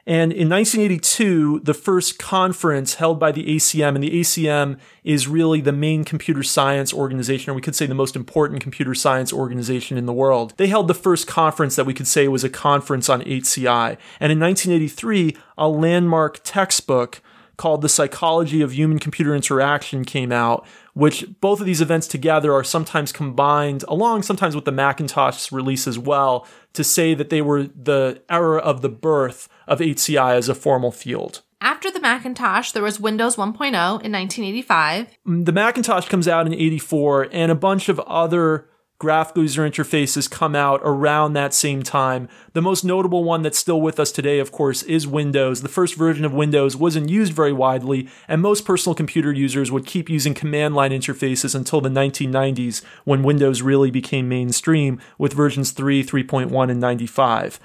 And 0.05 0.33
in 0.33 0.49
1982, 0.49 1.61
the 1.63 1.73
first 1.73 2.17
conference 2.17 2.95
held 2.95 3.19
by 3.19 3.31
the 3.31 3.55
ACM, 3.55 3.95
and 3.95 4.03
the 4.03 4.21
ACM 4.21 4.79
is 5.03 5.27
really 5.27 5.61
the 5.61 5.71
main 5.71 6.03
computer 6.03 6.41
science 6.41 6.91
organization, 6.93 7.51
or 7.51 7.53
we 7.53 7.61
could 7.61 7.75
say 7.75 7.85
the 7.85 7.93
most 7.93 8.15
important 8.15 8.61
computer 8.61 8.95
science 8.95 9.31
organization 9.31 9.97
in 9.97 10.07
the 10.07 10.13
world. 10.13 10.53
They 10.57 10.67
held 10.67 10.87
the 10.87 10.95
first 10.95 11.27
conference 11.27 11.75
that 11.75 11.85
we 11.85 11.93
could 11.93 12.07
say 12.07 12.27
was 12.27 12.43
a 12.43 12.49
conference 12.49 13.09
on 13.09 13.21
HCI. 13.21 13.97
And 14.19 14.31
in 14.31 14.39
1983, 14.39 15.37
a 15.57 15.67
landmark 15.67 16.41
textbook 16.43 17.21
called 17.61 17.83
The 17.83 17.89
Psychology 17.89 18.63
of 18.63 18.73
Human 18.73 18.97
Computer 18.97 19.35
Interaction 19.35 20.03
came 20.03 20.31
out, 20.31 20.65
which 20.93 21.25
both 21.41 21.59
of 21.59 21.67
these 21.67 21.79
events 21.79 22.07
together 22.07 22.51
are 22.53 22.63
sometimes 22.63 23.11
combined 23.11 23.83
along 23.87 24.23
sometimes 24.23 24.55
with 24.55 24.65
the 24.65 24.71
Macintosh 24.71 25.51
release 25.51 25.87
as 25.87 25.99
well 25.99 26.47
to 26.73 26.83
say 26.83 27.13
that 27.13 27.29
they 27.29 27.41
were 27.41 27.63
the 27.63 28.21
era 28.29 28.59
of 28.59 28.81
the 28.81 28.89
birth 28.89 29.47
of 29.67 29.79
HCI 29.79 30.35
as 30.35 30.49
a 30.49 30.55
formal 30.55 30.91
field. 30.91 31.41
After 31.59 31.91
the 31.91 31.99
Macintosh, 31.99 32.71
there 32.71 32.81
was 32.81 32.99
Windows 32.99 33.35
1.0 33.35 33.67
in 33.67 34.11
1985. 34.11 35.07
The 35.25 35.51
Macintosh 35.51 36.09
comes 36.09 36.27
out 36.27 36.47
in 36.47 36.53
84 36.53 37.27
and 37.31 37.51
a 37.51 37.55
bunch 37.55 37.87
of 37.87 37.99
other 38.01 38.67
graphical 39.01 39.41
user 39.41 39.67
interfaces 39.67 40.29
come 40.29 40.55
out 40.55 40.79
around 40.83 41.33
that 41.33 41.55
same 41.55 41.81
time. 41.81 42.29
The 42.53 42.61
most 42.61 42.85
notable 42.85 43.23
one 43.23 43.41
that's 43.41 43.57
still 43.57 43.81
with 43.81 43.99
us 43.99 44.11
today, 44.11 44.37
of 44.37 44.51
course, 44.51 44.83
is 44.83 45.07
Windows. 45.07 45.63
The 45.63 45.69
first 45.69 45.95
version 45.95 46.23
of 46.23 46.35
Windows 46.35 46.75
wasn't 46.75 47.09
used 47.09 47.33
very 47.33 47.51
widely, 47.51 48.07
and 48.27 48.43
most 48.43 48.63
personal 48.63 48.93
computer 48.93 49.33
users 49.33 49.71
would 49.71 49.87
keep 49.87 50.07
using 50.07 50.35
command 50.35 50.75
line 50.75 50.91
interfaces 50.91 51.55
until 51.55 51.81
the 51.81 51.89
1990s 51.89 52.83
when 53.03 53.23
Windows 53.23 53.63
really 53.63 53.89
became 53.89 54.29
mainstream 54.29 55.01
with 55.17 55.33
versions 55.33 55.71
3, 55.71 56.03
3.1, 56.03 56.69
and 56.69 56.79
95. 56.79 57.59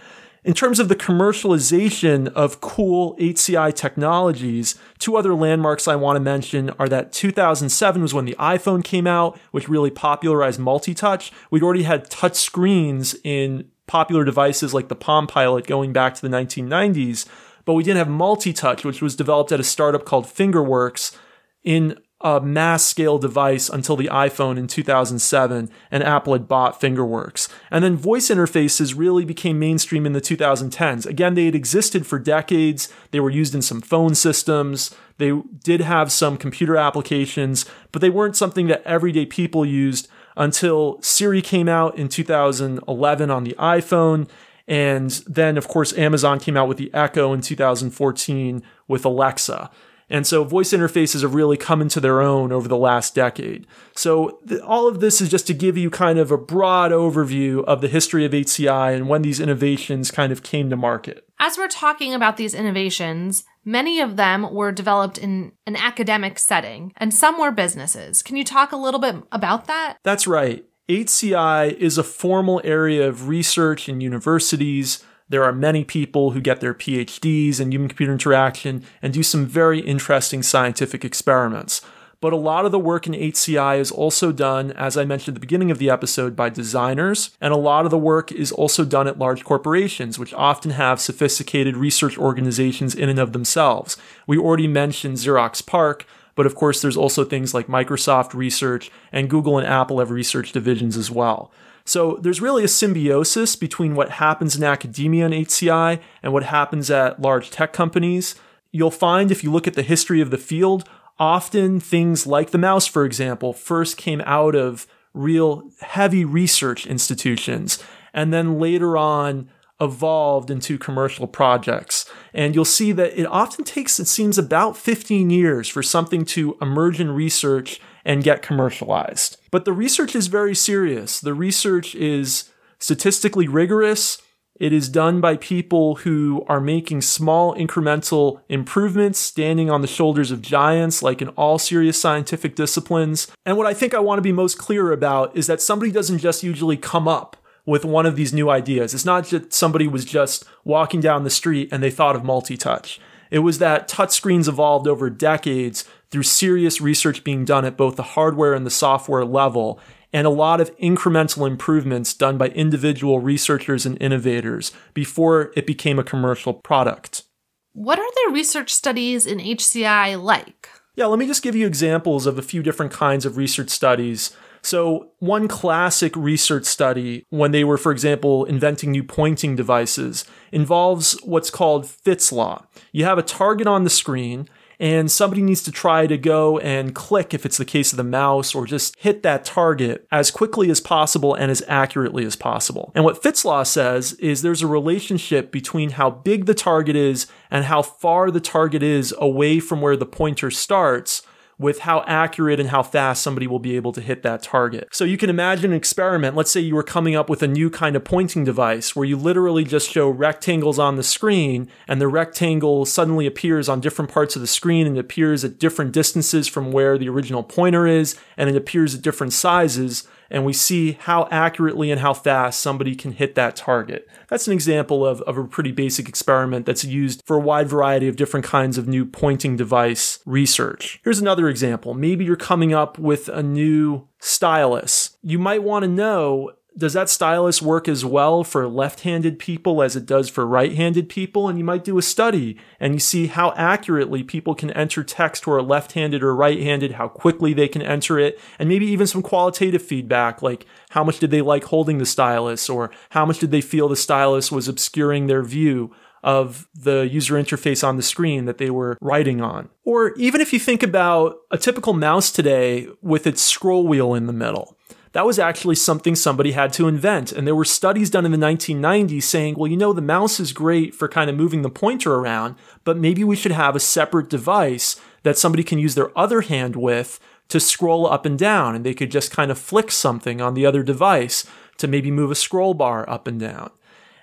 In 0.46 0.54
terms 0.54 0.78
of 0.78 0.88
the 0.88 0.94
commercialization 0.94 2.28
of 2.28 2.60
cool 2.60 3.16
HCI 3.16 3.74
technologies, 3.74 4.76
two 5.00 5.16
other 5.16 5.34
landmarks 5.34 5.88
I 5.88 5.96
want 5.96 6.14
to 6.14 6.20
mention 6.20 6.70
are 6.78 6.88
that 6.88 7.10
2007 7.10 8.00
was 8.00 8.14
when 8.14 8.26
the 8.26 8.36
iPhone 8.38 8.84
came 8.84 9.08
out, 9.08 9.36
which 9.50 9.68
really 9.68 9.90
popularized 9.90 10.60
multi 10.60 10.94
touch. 10.94 11.32
We'd 11.50 11.64
already 11.64 11.82
had 11.82 12.08
touch 12.08 12.36
screens 12.36 13.16
in 13.24 13.68
popular 13.88 14.24
devices 14.24 14.72
like 14.72 14.86
the 14.86 14.94
Palm 14.94 15.26
Pilot 15.26 15.66
going 15.66 15.92
back 15.92 16.14
to 16.14 16.22
the 16.22 16.28
1990s, 16.28 17.26
but 17.64 17.72
we 17.72 17.82
didn't 17.82 17.98
have 17.98 18.08
multi 18.08 18.52
touch, 18.52 18.84
which 18.84 19.02
was 19.02 19.16
developed 19.16 19.50
at 19.50 19.58
a 19.58 19.64
startup 19.64 20.04
called 20.04 20.26
Fingerworks 20.26 21.18
in 21.64 21.98
a 22.22 22.40
mass 22.40 22.82
scale 22.82 23.18
device 23.18 23.68
until 23.68 23.94
the 23.94 24.08
iPhone 24.08 24.56
in 24.56 24.66
2007, 24.66 25.70
and 25.90 26.02
Apple 26.02 26.32
had 26.32 26.48
bought 26.48 26.80
Fingerworks. 26.80 27.48
And 27.70 27.84
then 27.84 27.96
voice 27.96 28.28
interfaces 28.28 28.96
really 28.96 29.24
became 29.24 29.58
mainstream 29.58 30.06
in 30.06 30.14
the 30.14 30.20
2010s. 30.20 31.04
Again, 31.04 31.34
they 31.34 31.44
had 31.44 31.54
existed 31.54 32.06
for 32.06 32.18
decades, 32.18 32.90
they 33.10 33.20
were 33.20 33.30
used 33.30 33.54
in 33.54 33.60
some 33.60 33.82
phone 33.82 34.14
systems, 34.14 34.94
they 35.18 35.32
did 35.62 35.82
have 35.82 36.10
some 36.10 36.38
computer 36.38 36.76
applications, 36.76 37.66
but 37.92 38.00
they 38.00 38.10
weren't 38.10 38.36
something 38.36 38.66
that 38.68 38.82
everyday 38.84 39.26
people 39.26 39.66
used 39.66 40.08
until 40.36 41.00
Siri 41.02 41.42
came 41.42 41.68
out 41.68 41.98
in 41.98 42.08
2011 42.08 43.30
on 43.30 43.44
the 43.44 43.54
iPhone. 43.58 44.28
And 44.68 45.10
then, 45.26 45.56
of 45.56 45.68
course, 45.68 45.96
Amazon 45.96 46.40
came 46.40 46.56
out 46.56 46.68
with 46.68 46.76
the 46.76 46.92
Echo 46.92 47.32
in 47.32 47.40
2014 47.40 48.62
with 48.88 49.04
Alexa. 49.04 49.70
And 50.08 50.26
so 50.26 50.44
voice 50.44 50.72
interfaces 50.72 51.22
have 51.22 51.34
really 51.34 51.56
come 51.56 51.82
into 51.82 52.00
their 52.00 52.20
own 52.20 52.52
over 52.52 52.68
the 52.68 52.76
last 52.76 53.14
decade. 53.14 53.66
So 53.96 54.38
th- 54.46 54.60
all 54.60 54.86
of 54.86 55.00
this 55.00 55.20
is 55.20 55.28
just 55.28 55.46
to 55.48 55.54
give 55.54 55.76
you 55.76 55.90
kind 55.90 56.18
of 56.18 56.30
a 56.30 56.38
broad 56.38 56.92
overview 56.92 57.64
of 57.64 57.80
the 57.80 57.88
history 57.88 58.24
of 58.24 58.32
HCI 58.32 58.94
and 58.94 59.08
when 59.08 59.22
these 59.22 59.40
innovations 59.40 60.10
kind 60.10 60.30
of 60.30 60.42
came 60.42 60.70
to 60.70 60.76
market. 60.76 61.28
As 61.40 61.58
we're 61.58 61.68
talking 61.68 62.14
about 62.14 62.36
these 62.36 62.54
innovations, 62.54 63.44
many 63.64 64.00
of 64.00 64.16
them 64.16 64.54
were 64.54 64.70
developed 64.70 65.18
in 65.18 65.52
an 65.66 65.76
academic 65.76 66.38
setting 66.38 66.92
and 66.96 67.12
some 67.12 67.38
were 67.40 67.50
businesses. 67.50 68.22
Can 68.22 68.36
you 68.36 68.44
talk 68.44 68.70
a 68.72 68.76
little 68.76 69.00
bit 69.00 69.16
about 69.32 69.66
that? 69.66 69.98
That's 70.04 70.26
right. 70.26 70.64
HCI 70.88 71.74
is 71.74 71.98
a 71.98 72.04
formal 72.04 72.60
area 72.62 73.08
of 73.08 73.28
research 73.28 73.88
in 73.88 74.00
universities 74.00 75.04
there 75.28 75.44
are 75.44 75.52
many 75.52 75.84
people 75.84 76.30
who 76.30 76.40
get 76.40 76.60
their 76.60 76.74
PhDs 76.74 77.60
in 77.60 77.72
human 77.72 77.88
computer 77.88 78.12
interaction 78.12 78.84
and 79.02 79.12
do 79.12 79.22
some 79.22 79.46
very 79.46 79.80
interesting 79.80 80.42
scientific 80.42 81.04
experiments. 81.04 81.80
But 82.20 82.32
a 82.32 82.36
lot 82.36 82.64
of 82.64 82.72
the 82.72 82.78
work 82.78 83.06
in 83.06 83.12
HCI 83.12 83.78
is 83.78 83.90
also 83.90 84.32
done, 84.32 84.72
as 84.72 84.96
I 84.96 85.04
mentioned 85.04 85.34
at 85.36 85.40
the 85.40 85.46
beginning 85.46 85.70
of 85.70 85.78
the 85.78 85.90
episode, 85.90 86.34
by 86.34 86.48
designers, 86.48 87.36
and 87.42 87.52
a 87.52 87.58
lot 87.58 87.84
of 87.84 87.90
the 87.90 87.98
work 87.98 88.32
is 88.32 88.50
also 88.52 88.84
done 88.86 89.06
at 89.06 89.18
large 89.18 89.44
corporations, 89.44 90.18
which 90.18 90.32
often 90.32 90.70
have 90.72 90.98
sophisticated 90.98 91.76
research 91.76 92.16
organizations 92.16 92.94
in 92.94 93.10
and 93.10 93.18
of 93.18 93.32
themselves. 93.32 93.98
We 94.26 94.38
already 94.38 94.66
mentioned 94.66 95.18
Xerox 95.18 95.64
PARC, 95.64 96.06
But 96.36 96.46
of 96.46 96.54
course, 96.54 96.80
there's 96.82 96.98
also 96.98 97.24
things 97.24 97.54
like 97.54 97.66
Microsoft 97.66 98.34
Research 98.34 98.90
and 99.10 99.30
Google 99.30 99.58
and 99.58 99.66
Apple 99.66 99.98
have 99.98 100.10
research 100.10 100.52
divisions 100.52 100.96
as 100.96 101.10
well. 101.10 101.50
So 101.86 102.18
there's 102.20 102.42
really 102.42 102.64
a 102.64 102.68
symbiosis 102.68 103.54
between 103.54 103.94
what 103.94 104.10
happens 104.10 104.56
in 104.56 104.64
academia 104.64 105.24
and 105.24 105.32
HCI 105.32 106.00
and 106.22 106.32
what 106.32 106.42
happens 106.42 106.90
at 106.90 107.22
large 107.22 107.50
tech 107.50 107.72
companies. 107.72 108.34
You'll 108.72 108.90
find 108.90 109.30
if 109.30 109.44
you 109.44 109.52
look 109.52 109.68
at 109.68 109.74
the 109.74 109.82
history 109.82 110.20
of 110.20 110.30
the 110.30 110.36
field, 110.36 110.86
often 111.18 111.78
things 111.78 112.26
like 112.26 112.50
the 112.50 112.58
mouse, 112.58 112.86
for 112.86 113.04
example, 113.04 113.52
first 113.52 113.96
came 113.96 114.20
out 114.26 114.56
of 114.56 114.86
real 115.14 115.70
heavy 115.80 116.24
research 116.24 116.86
institutions 116.86 117.82
and 118.12 118.32
then 118.32 118.58
later 118.58 118.96
on 118.96 119.48
evolved 119.80 120.50
into 120.50 120.78
commercial 120.78 121.26
projects. 121.26 122.10
And 122.34 122.54
you'll 122.54 122.64
see 122.64 122.92
that 122.92 123.18
it 123.18 123.26
often 123.26 123.64
takes, 123.64 124.00
it 124.00 124.08
seems, 124.08 124.38
about 124.38 124.76
15 124.76 125.30
years 125.30 125.68
for 125.68 125.82
something 125.82 126.24
to 126.26 126.56
emerge 126.60 127.00
in 127.00 127.10
research 127.10 127.80
and 128.06 128.22
get 128.22 128.40
commercialized. 128.40 129.36
But 129.50 129.64
the 129.64 129.72
research 129.72 130.14
is 130.14 130.28
very 130.28 130.54
serious. 130.54 131.20
The 131.20 131.34
research 131.34 131.94
is 131.96 132.48
statistically 132.78 133.48
rigorous. 133.48 134.22
It 134.60 134.72
is 134.72 134.88
done 134.88 135.20
by 135.20 135.36
people 135.36 135.96
who 135.96 136.44
are 136.48 136.60
making 136.60 137.02
small 137.02 137.54
incremental 137.56 138.40
improvements, 138.48 139.18
standing 139.18 139.70
on 139.70 139.82
the 139.82 139.88
shoulders 139.88 140.30
of 140.30 140.40
giants, 140.40 141.02
like 141.02 141.20
in 141.20 141.28
all 141.30 141.58
serious 141.58 142.00
scientific 142.00 142.54
disciplines. 142.54 143.26
And 143.44 143.56
what 143.56 143.66
I 143.66 143.74
think 143.74 143.92
I 143.92 143.98
want 143.98 144.18
to 144.18 144.22
be 144.22 144.32
most 144.32 144.56
clear 144.56 144.92
about 144.92 145.36
is 145.36 145.48
that 145.48 145.60
somebody 145.60 145.90
doesn't 145.90 146.20
just 146.20 146.44
usually 146.44 146.76
come 146.76 147.08
up 147.08 147.36
with 147.66 147.84
one 147.84 148.06
of 148.06 148.14
these 148.14 148.32
new 148.32 148.48
ideas. 148.48 148.94
It's 148.94 149.04
not 149.04 149.26
that 149.30 149.52
somebody 149.52 149.88
was 149.88 150.04
just 150.04 150.44
walking 150.64 151.00
down 151.00 151.24
the 151.24 151.30
street 151.30 151.68
and 151.72 151.82
they 151.82 151.90
thought 151.90 152.14
of 152.14 152.24
multi 152.24 152.56
touch. 152.56 153.00
It 153.30 153.40
was 153.40 153.58
that 153.58 153.88
touchscreens 153.88 154.48
evolved 154.48 154.86
over 154.86 155.10
decades 155.10 155.84
through 156.10 156.22
serious 156.24 156.80
research 156.80 157.24
being 157.24 157.44
done 157.44 157.64
at 157.64 157.76
both 157.76 157.96
the 157.96 158.02
hardware 158.02 158.54
and 158.54 158.64
the 158.64 158.70
software 158.70 159.24
level, 159.24 159.80
and 160.12 160.26
a 160.26 160.30
lot 160.30 160.60
of 160.60 160.76
incremental 160.78 161.46
improvements 161.46 162.14
done 162.14 162.38
by 162.38 162.48
individual 162.48 163.20
researchers 163.20 163.84
and 163.84 164.00
innovators 164.00 164.72
before 164.94 165.52
it 165.56 165.66
became 165.66 165.98
a 165.98 166.04
commercial 166.04 166.54
product. 166.54 167.24
What 167.72 167.98
are 167.98 168.10
the 168.26 168.32
research 168.32 168.72
studies 168.72 169.26
in 169.26 169.38
HCI 169.38 170.22
like? 170.22 170.70
Yeah, 170.94 171.06
let 171.06 171.18
me 171.18 171.26
just 171.26 171.42
give 171.42 171.54
you 171.54 171.66
examples 171.66 172.24
of 172.24 172.38
a 172.38 172.42
few 172.42 172.62
different 172.62 172.90
kinds 172.90 173.26
of 173.26 173.36
research 173.36 173.68
studies. 173.68 174.34
So, 174.66 175.10
one 175.20 175.46
classic 175.46 176.16
research 176.16 176.64
study, 176.64 177.24
when 177.30 177.52
they 177.52 177.62
were, 177.62 177.76
for 177.76 177.92
example, 177.92 178.44
inventing 178.46 178.90
new 178.90 179.04
pointing 179.04 179.54
devices, 179.54 180.24
involves 180.50 181.16
what's 181.22 181.50
called 181.50 181.88
Fitts 181.88 182.32
law. 182.32 182.66
You 182.90 183.04
have 183.04 183.16
a 183.16 183.22
target 183.22 183.68
on 183.68 183.84
the 183.84 183.90
screen, 183.90 184.48
and 184.80 185.08
somebody 185.08 185.40
needs 185.40 185.62
to 185.62 185.70
try 185.70 186.08
to 186.08 186.18
go 186.18 186.58
and 186.58 186.96
click, 186.96 187.32
if 187.32 187.46
it's 187.46 187.58
the 187.58 187.64
case 187.64 187.92
of 187.92 187.96
the 187.96 188.02
mouse, 188.02 188.56
or 188.56 188.66
just 188.66 188.96
hit 188.98 189.22
that 189.22 189.44
target 189.44 190.04
as 190.10 190.32
quickly 190.32 190.68
as 190.68 190.80
possible 190.80 191.32
and 191.32 191.52
as 191.52 191.62
accurately 191.68 192.26
as 192.26 192.34
possible. 192.34 192.90
And 192.96 193.04
what 193.04 193.22
Fitts 193.22 193.44
law 193.44 193.62
says 193.62 194.14
is 194.14 194.42
there's 194.42 194.62
a 194.62 194.66
relationship 194.66 195.52
between 195.52 195.90
how 195.90 196.10
big 196.10 196.46
the 196.46 196.54
target 196.54 196.96
is 196.96 197.28
and 197.52 197.66
how 197.66 197.82
far 197.82 198.32
the 198.32 198.40
target 198.40 198.82
is 198.82 199.14
away 199.18 199.60
from 199.60 199.80
where 199.80 199.96
the 199.96 200.06
pointer 200.06 200.50
starts 200.50 201.22
with 201.58 201.80
how 201.80 202.04
accurate 202.06 202.60
and 202.60 202.68
how 202.68 202.82
fast 202.82 203.22
somebody 203.22 203.46
will 203.46 203.58
be 203.58 203.76
able 203.76 203.92
to 203.92 204.00
hit 204.00 204.22
that 204.22 204.42
target. 204.42 204.88
So 204.92 205.04
you 205.04 205.16
can 205.16 205.30
imagine 205.30 205.70
an 205.70 205.76
experiment. 205.76 206.36
Let's 206.36 206.50
say 206.50 206.60
you 206.60 206.74
were 206.74 206.82
coming 206.82 207.16
up 207.16 207.30
with 207.30 207.42
a 207.42 207.48
new 207.48 207.70
kind 207.70 207.96
of 207.96 208.04
pointing 208.04 208.44
device 208.44 208.94
where 208.94 209.06
you 209.06 209.16
literally 209.16 209.64
just 209.64 209.90
show 209.90 210.10
rectangles 210.10 210.78
on 210.78 210.96
the 210.96 211.02
screen 211.02 211.68
and 211.88 212.00
the 212.00 212.08
rectangle 212.08 212.84
suddenly 212.84 213.26
appears 213.26 213.68
on 213.68 213.80
different 213.80 214.10
parts 214.10 214.36
of 214.36 214.42
the 214.42 214.46
screen 214.46 214.86
and 214.86 214.98
appears 214.98 215.44
at 215.44 215.58
different 215.58 215.92
distances 215.92 216.46
from 216.46 216.72
where 216.72 216.98
the 216.98 217.08
original 217.08 217.42
pointer 217.42 217.86
is 217.86 218.18
and 218.36 218.50
it 218.50 218.56
appears 218.56 218.94
at 218.94 219.02
different 219.02 219.32
sizes 219.32 220.06
and 220.30 220.44
we 220.44 220.52
see 220.52 220.92
how 220.92 221.28
accurately 221.30 221.90
and 221.90 222.00
how 222.00 222.14
fast 222.14 222.60
somebody 222.60 222.94
can 222.94 223.12
hit 223.12 223.34
that 223.34 223.56
target. 223.56 224.08
That's 224.28 224.46
an 224.46 224.52
example 224.52 225.06
of, 225.06 225.20
of 225.22 225.36
a 225.36 225.44
pretty 225.44 225.72
basic 225.72 226.08
experiment 226.08 226.66
that's 226.66 226.84
used 226.84 227.22
for 227.26 227.36
a 227.36 227.40
wide 227.40 227.68
variety 227.68 228.08
of 228.08 228.16
different 228.16 228.46
kinds 228.46 228.78
of 228.78 228.88
new 228.88 229.04
pointing 229.04 229.56
device 229.56 230.18
research. 230.26 231.00
Here's 231.04 231.20
another 231.20 231.48
example. 231.48 231.94
Maybe 231.94 232.24
you're 232.24 232.36
coming 232.36 232.72
up 232.74 232.98
with 232.98 233.28
a 233.28 233.42
new 233.42 234.08
stylus. 234.18 235.16
You 235.22 235.38
might 235.38 235.62
want 235.62 235.84
to 235.84 235.88
know 235.88 236.52
does 236.76 236.92
that 236.92 237.08
stylus 237.08 237.62
work 237.62 237.88
as 237.88 238.04
well 238.04 238.44
for 238.44 238.68
left-handed 238.68 239.38
people 239.38 239.82
as 239.82 239.96
it 239.96 240.04
does 240.04 240.28
for 240.28 240.46
right-handed 240.46 241.08
people? 241.08 241.48
And 241.48 241.58
you 241.58 241.64
might 241.64 241.84
do 241.84 241.96
a 241.96 242.02
study 242.02 242.58
and 242.78 242.92
you 242.92 243.00
see 243.00 243.28
how 243.28 243.54
accurately 243.56 244.22
people 244.22 244.54
can 244.54 244.70
enter 244.72 245.02
text 245.02 245.44
who 245.44 245.52
are 245.52 245.62
left-handed 245.62 246.22
or 246.22 246.34
right-handed, 246.34 246.92
how 246.92 247.08
quickly 247.08 247.54
they 247.54 247.68
can 247.68 247.82
enter 247.82 248.18
it, 248.18 248.38
and 248.58 248.68
maybe 248.68 248.86
even 248.86 249.06
some 249.06 249.22
qualitative 249.22 249.82
feedback 249.82 250.42
like 250.42 250.66
how 250.90 251.02
much 251.02 251.18
did 251.18 251.30
they 251.30 251.40
like 251.40 251.64
holding 251.64 251.98
the 251.98 252.06
stylus 252.06 252.68
or 252.68 252.90
how 253.10 253.24
much 253.24 253.38
did 253.38 253.50
they 253.50 253.60
feel 253.60 253.88
the 253.88 253.96
stylus 253.96 254.52
was 254.52 254.68
obscuring 254.68 255.26
their 255.26 255.42
view 255.42 255.94
of 256.22 256.68
the 256.74 257.08
user 257.08 257.34
interface 257.34 257.86
on 257.86 257.96
the 257.96 258.02
screen 258.02 258.46
that 258.46 258.58
they 258.58 258.68
were 258.68 258.98
writing 259.00 259.40
on. 259.40 259.68
Or 259.84 260.12
even 260.14 260.40
if 260.40 260.52
you 260.52 260.58
think 260.58 260.82
about 260.82 261.36
a 261.52 261.58
typical 261.58 261.92
mouse 261.92 262.32
today 262.32 262.88
with 263.00 263.26
its 263.26 263.40
scroll 263.40 263.86
wheel 263.86 264.12
in 264.12 264.26
the 264.26 264.32
middle 264.32 264.76
that 265.16 265.24
was 265.24 265.38
actually 265.38 265.76
something 265.76 266.14
somebody 266.14 266.52
had 266.52 266.74
to 266.74 266.88
invent. 266.88 267.32
And 267.32 267.46
there 267.46 267.54
were 267.54 267.64
studies 267.64 268.10
done 268.10 268.26
in 268.26 268.32
the 268.32 268.36
1990s 268.36 269.22
saying, 269.22 269.54
well, 269.54 269.70
you 269.70 269.76
know, 269.78 269.94
the 269.94 270.02
mouse 270.02 270.38
is 270.38 270.52
great 270.52 270.94
for 270.94 271.08
kind 271.08 271.30
of 271.30 271.36
moving 271.36 271.62
the 271.62 271.70
pointer 271.70 272.16
around, 272.16 272.54
but 272.84 272.98
maybe 272.98 273.24
we 273.24 273.34
should 273.34 273.52
have 273.52 273.74
a 273.74 273.80
separate 273.80 274.28
device 274.28 275.00
that 275.22 275.38
somebody 275.38 275.64
can 275.64 275.78
use 275.78 275.94
their 275.94 276.16
other 276.18 276.42
hand 276.42 276.76
with 276.76 277.18
to 277.48 277.58
scroll 277.58 278.06
up 278.06 278.26
and 278.26 278.38
down. 278.38 278.74
And 278.74 278.84
they 278.84 278.92
could 278.92 279.10
just 279.10 279.30
kind 279.30 279.50
of 279.50 279.58
flick 279.58 279.90
something 279.90 280.42
on 280.42 280.52
the 280.52 280.66
other 280.66 280.82
device 280.82 281.46
to 281.78 281.88
maybe 281.88 282.10
move 282.10 282.30
a 282.30 282.34
scroll 282.34 282.74
bar 282.74 283.08
up 283.08 283.26
and 283.26 283.40
down. 283.40 283.70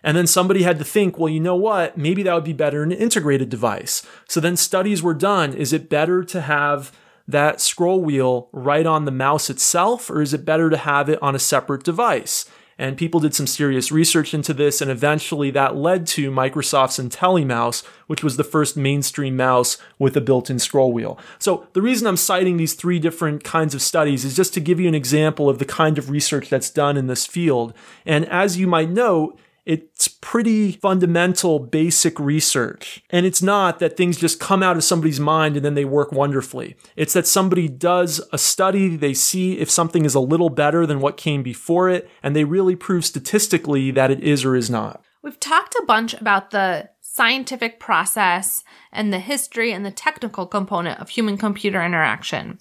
And 0.04 0.16
then 0.16 0.28
somebody 0.28 0.62
had 0.62 0.78
to 0.78 0.86
think, 0.86 1.18
well, 1.18 1.30
you 1.30 1.40
know 1.40 1.56
what? 1.56 1.98
Maybe 1.98 2.22
that 2.22 2.36
would 2.36 2.44
be 2.44 2.54
better 2.54 2.84
in 2.84 2.92
an 2.92 3.00
integrated 3.00 3.50
device. 3.50 4.06
So 4.30 4.40
then 4.40 4.58
studies 4.58 5.02
were 5.02 5.16
done. 5.16 5.56
Is 5.56 5.74
it 5.74 5.90
better 5.90 6.24
to 6.26 6.42
have 6.42 6.92
that 7.28 7.62
scroll 7.62 8.02
wheel 8.02 8.50
right 8.52 8.86
on 8.86 9.06
the 9.06 9.12
mouse 9.12 9.50
itself, 9.50 10.10
or 10.10 10.22
is 10.22 10.34
it 10.34 10.46
better 10.46 10.70
to 10.70 10.78
have 10.78 11.10
it 11.10 11.22
on 11.22 11.36
a 11.36 11.40
separate 11.40 11.84
device? 11.84 12.46
And 12.78 12.98
people 12.98 13.20
did 13.20 13.36
some 13.36 13.46
serious 13.46 13.92
research 13.92 14.34
into 14.34 14.54
this, 14.54 14.82
and 14.82 14.90
eventually 14.90 15.52
that 15.52 15.76
led 15.76 16.08
to 16.08 16.32
Microsoft's 16.32 16.98
IntelliMouse, 16.98 17.86
which 18.08 18.24
was 18.24 18.36
the 18.36 18.44
first 18.44 18.76
mainstream 18.76 19.38
mouse 19.38 19.78
with 20.00 20.18
a 20.18 20.22
built 20.22 20.50
in 20.50 20.58
scroll 20.58 20.92
wheel. 20.92 21.20
So, 21.38 21.68
the 21.74 21.82
reason 21.82 22.08
I'm 22.08 22.18
citing 22.18 22.58
these 22.58 22.74
three 22.74 23.00
different 23.00 23.44
kinds 23.44 23.76
of 23.76 23.82
studies 23.82 24.26
is 24.26 24.36
just 24.36 24.54
to 24.56 24.60
give 24.60 24.80
you 24.80 24.88
an 24.88 24.96
example 24.96 25.50
of 25.50 25.60
the 25.60 25.66
kind 25.66 25.98
of 25.98 26.10
research 26.10 26.50
that's 26.50 26.72
done 26.72 26.98
in 26.98 27.08
this 27.08 27.28
field. 27.28 27.74
And 28.06 28.26
as 28.26 28.58
you 28.58 28.66
might 28.66 28.90
know, 28.90 29.38
it's 29.66 30.08
pretty 30.08 30.74
fundamental, 30.74 31.60
basic 31.60 32.20
research. 32.20 33.04
And 33.10 33.26
it's 33.26 33.42
not 33.42 33.80
that 33.80 33.96
things 33.96 34.18
just 34.18 34.40
come 34.40 34.62
out 34.62 34.76
of 34.76 34.84
somebody's 34.84 35.20
mind 35.20 35.56
and 35.56 35.64
then 35.64 35.76
they 35.76 35.86
work 35.86 36.12
wonderfully. 36.12 36.76
It's 36.96 37.14
that 37.14 37.28
somebody 37.28 37.68
does 37.68 38.22
a 38.34 38.38
study, 38.38 38.96
they 38.96 39.14
see 39.14 39.60
if 39.60 39.70
something 39.70 40.06
is 40.06 40.16
a 40.16 40.20
little 40.20 40.50
better 40.50 40.86
than 40.86 41.00
what 41.00 41.18
came 41.18 41.44
before 41.44 41.90
it, 41.90 42.10
and 42.22 42.36
they 42.36 42.44
really 42.44 42.76
prove 42.76 43.06
statistically 43.06 43.92
that 43.92 44.12
it 44.12 44.20
is 44.22 44.44
or 44.44 44.56
is 44.56 44.70
not. 44.70 45.02
We've 45.22 45.40
talked 45.40 45.76
a 45.76 45.86
bunch 45.86 46.14
about 46.14 46.52
the 46.52 46.90
scientific 47.00 47.80
process 47.80 48.64
and 48.92 49.14
the 49.14 49.20
history 49.20 49.72
and 49.72 49.86
the 49.86 49.92
technical 49.92 50.46
component 50.46 51.00
of 51.00 51.10
human 51.10 51.38
computer 51.38 51.82
interaction. 51.82 52.58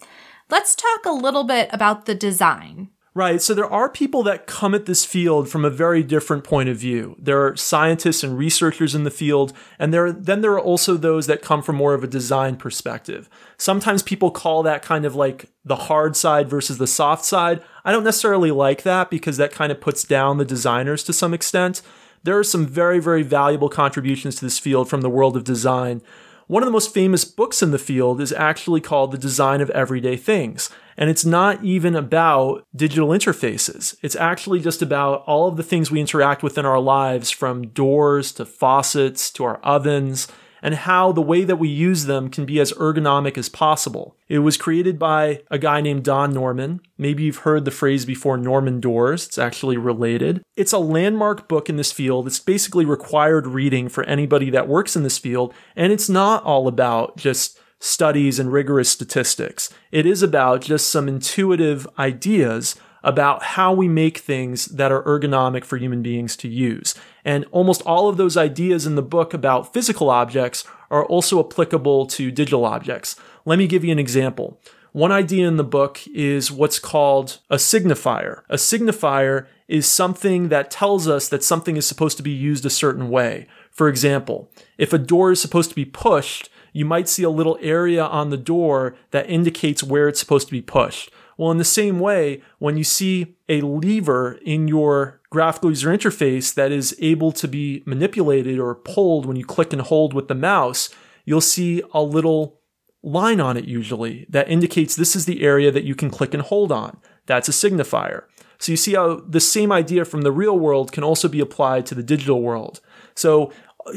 Let's 0.50 0.76
talk 0.76 1.06
a 1.06 1.10
little 1.10 1.44
bit 1.44 1.70
about 1.72 2.04
the 2.04 2.14
design. 2.14 2.90
Right. 3.14 3.42
So 3.42 3.52
there 3.52 3.70
are 3.70 3.90
people 3.90 4.22
that 4.22 4.46
come 4.46 4.74
at 4.74 4.86
this 4.86 5.04
field 5.04 5.46
from 5.50 5.66
a 5.66 5.70
very 5.70 6.02
different 6.02 6.44
point 6.44 6.70
of 6.70 6.78
view. 6.78 7.14
There 7.18 7.46
are 7.46 7.54
scientists 7.56 8.24
and 8.24 8.38
researchers 8.38 8.94
in 8.94 9.04
the 9.04 9.10
field, 9.10 9.52
and 9.78 9.92
there 9.92 10.10
then 10.10 10.40
there 10.40 10.52
are 10.52 10.60
also 10.60 10.96
those 10.96 11.26
that 11.26 11.42
come 11.42 11.62
from 11.62 11.76
more 11.76 11.92
of 11.92 12.02
a 12.02 12.06
design 12.06 12.56
perspective. 12.56 13.28
Sometimes 13.58 14.02
people 14.02 14.30
call 14.30 14.62
that 14.62 14.80
kind 14.80 15.04
of 15.04 15.14
like 15.14 15.50
the 15.62 15.76
hard 15.76 16.16
side 16.16 16.48
versus 16.48 16.78
the 16.78 16.86
soft 16.86 17.26
side. 17.26 17.60
I 17.84 17.92
don't 17.92 18.02
necessarily 18.02 18.50
like 18.50 18.82
that 18.84 19.10
because 19.10 19.36
that 19.36 19.52
kind 19.52 19.70
of 19.70 19.80
puts 19.80 20.04
down 20.04 20.38
the 20.38 20.46
designers 20.46 21.04
to 21.04 21.12
some 21.12 21.34
extent. 21.34 21.82
There 22.22 22.38
are 22.38 22.44
some 22.44 22.64
very, 22.64 22.98
very 22.98 23.22
valuable 23.22 23.68
contributions 23.68 24.36
to 24.36 24.46
this 24.46 24.58
field 24.58 24.88
from 24.88 25.02
the 25.02 25.10
world 25.10 25.36
of 25.36 25.44
design. 25.44 26.00
One 26.46 26.62
of 26.62 26.66
the 26.66 26.72
most 26.72 26.94
famous 26.94 27.24
books 27.24 27.62
in 27.62 27.72
the 27.72 27.78
field 27.78 28.20
is 28.20 28.32
actually 28.32 28.80
called 28.80 29.12
The 29.12 29.18
Design 29.18 29.60
of 29.60 29.70
Everyday 29.70 30.16
Things. 30.16 30.70
And 30.96 31.10
it's 31.10 31.24
not 31.24 31.64
even 31.64 31.96
about 31.96 32.66
digital 32.74 33.08
interfaces. 33.08 33.96
It's 34.02 34.16
actually 34.16 34.60
just 34.60 34.82
about 34.82 35.22
all 35.26 35.48
of 35.48 35.56
the 35.56 35.62
things 35.62 35.90
we 35.90 36.00
interact 36.00 36.42
with 36.42 36.58
in 36.58 36.66
our 36.66 36.80
lives 36.80 37.30
from 37.30 37.68
doors 37.68 38.32
to 38.32 38.44
faucets 38.44 39.30
to 39.32 39.44
our 39.44 39.56
ovens 39.58 40.28
and 40.62 40.74
how 40.74 41.10
the 41.10 41.20
way 41.20 41.42
that 41.44 41.56
we 41.56 41.68
use 41.68 42.04
them 42.04 42.30
can 42.30 42.46
be 42.46 42.60
as 42.60 42.72
ergonomic 42.74 43.36
as 43.36 43.48
possible. 43.48 44.16
It 44.28 44.38
was 44.38 44.56
created 44.56 44.98
by 44.98 45.42
a 45.50 45.58
guy 45.58 45.80
named 45.80 46.04
Don 46.04 46.32
Norman. 46.32 46.80
Maybe 46.96 47.24
you've 47.24 47.38
heard 47.38 47.64
the 47.64 47.72
phrase 47.72 48.06
before 48.06 48.38
Norman 48.38 48.80
doors. 48.80 49.26
It's 49.26 49.38
actually 49.38 49.76
related. 49.76 50.42
It's 50.56 50.72
a 50.72 50.78
landmark 50.78 51.48
book 51.48 51.68
in 51.68 51.76
this 51.76 51.90
field. 51.90 52.28
It's 52.28 52.38
basically 52.38 52.84
required 52.84 53.48
reading 53.48 53.88
for 53.88 54.04
anybody 54.04 54.50
that 54.50 54.68
works 54.68 54.94
in 54.94 55.02
this 55.02 55.18
field. 55.18 55.52
And 55.74 55.92
it's 55.92 56.08
not 56.08 56.44
all 56.44 56.68
about 56.68 57.16
just 57.16 57.58
studies 57.82 58.38
and 58.38 58.52
rigorous 58.52 58.88
statistics. 58.88 59.68
It 59.90 60.06
is 60.06 60.22
about 60.22 60.60
just 60.60 60.88
some 60.88 61.08
intuitive 61.08 61.84
ideas 61.98 62.76
about 63.02 63.42
how 63.42 63.72
we 63.72 63.88
make 63.88 64.18
things 64.18 64.66
that 64.66 64.92
are 64.92 65.02
ergonomic 65.02 65.64
for 65.64 65.76
human 65.76 66.00
beings 66.00 66.36
to 66.36 66.48
use. 66.48 66.94
And 67.24 67.44
almost 67.50 67.82
all 67.82 68.08
of 68.08 68.18
those 68.18 68.36
ideas 68.36 68.86
in 68.86 68.94
the 68.94 69.02
book 69.02 69.34
about 69.34 69.72
physical 69.72 70.10
objects 70.10 70.62
are 70.92 71.04
also 71.04 71.44
applicable 71.44 72.06
to 72.06 72.30
digital 72.30 72.64
objects. 72.64 73.16
Let 73.44 73.58
me 73.58 73.66
give 73.66 73.84
you 73.84 73.90
an 73.90 73.98
example. 73.98 74.60
One 74.92 75.10
idea 75.10 75.48
in 75.48 75.56
the 75.56 75.64
book 75.64 76.00
is 76.14 76.52
what's 76.52 76.78
called 76.78 77.38
a 77.50 77.56
signifier. 77.56 78.42
A 78.48 78.56
signifier 78.56 79.46
is 79.66 79.88
something 79.88 80.50
that 80.50 80.70
tells 80.70 81.08
us 81.08 81.28
that 81.30 81.42
something 81.42 81.76
is 81.76 81.86
supposed 81.86 82.16
to 82.18 82.22
be 82.22 82.30
used 82.30 82.64
a 82.64 82.70
certain 82.70 83.10
way. 83.10 83.48
For 83.72 83.88
example, 83.88 84.52
if 84.78 84.92
a 84.92 84.98
door 84.98 85.32
is 85.32 85.40
supposed 85.40 85.70
to 85.70 85.74
be 85.74 85.86
pushed, 85.86 86.48
you 86.72 86.84
might 86.84 87.08
see 87.08 87.22
a 87.22 87.30
little 87.30 87.58
area 87.60 88.04
on 88.04 88.30
the 88.30 88.36
door 88.36 88.94
that 89.10 89.28
indicates 89.28 89.82
where 89.82 90.08
it's 90.08 90.20
supposed 90.20 90.48
to 90.48 90.52
be 90.52 90.62
pushed. 90.62 91.10
Well, 91.36 91.50
in 91.50 91.58
the 91.58 91.64
same 91.64 91.98
way, 91.98 92.42
when 92.58 92.76
you 92.76 92.84
see 92.84 93.36
a 93.48 93.60
lever 93.62 94.38
in 94.44 94.68
your 94.68 95.20
graphical 95.30 95.70
user 95.70 95.90
interface 95.90 96.54
that 96.54 96.70
is 96.70 96.94
able 97.00 97.32
to 97.32 97.48
be 97.48 97.82
manipulated 97.86 98.58
or 98.58 98.74
pulled 98.74 99.26
when 99.26 99.36
you 99.36 99.44
click 99.44 99.72
and 99.72 99.82
hold 99.82 100.14
with 100.14 100.28
the 100.28 100.34
mouse, 100.34 100.90
you'll 101.24 101.40
see 101.40 101.82
a 101.92 102.02
little 102.02 102.60
line 103.02 103.40
on 103.40 103.56
it 103.56 103.64
usually 103.64 104.26
that 104.28 104.48
indicates 104.48 104.94
this 104.94 105.16
is 105.16 105.24
the 105.24 105.42
area 105.42 105.70
that 105.70 105.84
you 105.84 105.94
can 105.94 106.10
click 106.10 106.34
and 106.34 106.42
hold 106.42 106.70
on. 106.70 106.98
That's 107.26 107.48
a 107.48 107.52
signifier. 107.52 108.24
So 108.58 108.70
you 108.70 108.76
see 108.76 108.94
how 108.94 109.22
the 109.28 109.40
same 109.40 109.72
idea 109.72 110.04
from 110.04 110.22
the 110.22 110.30
real 110.30 110.56
world 110.56 110.92
can 110.92 111.02
also 111.02 111.28
be 111.28 111.40
applied 111.40 111.84
to 111.86 111.96
the 111.96 112.02
digital 112.02 112.40
world. 112.40 112.80
So 113.16 113.52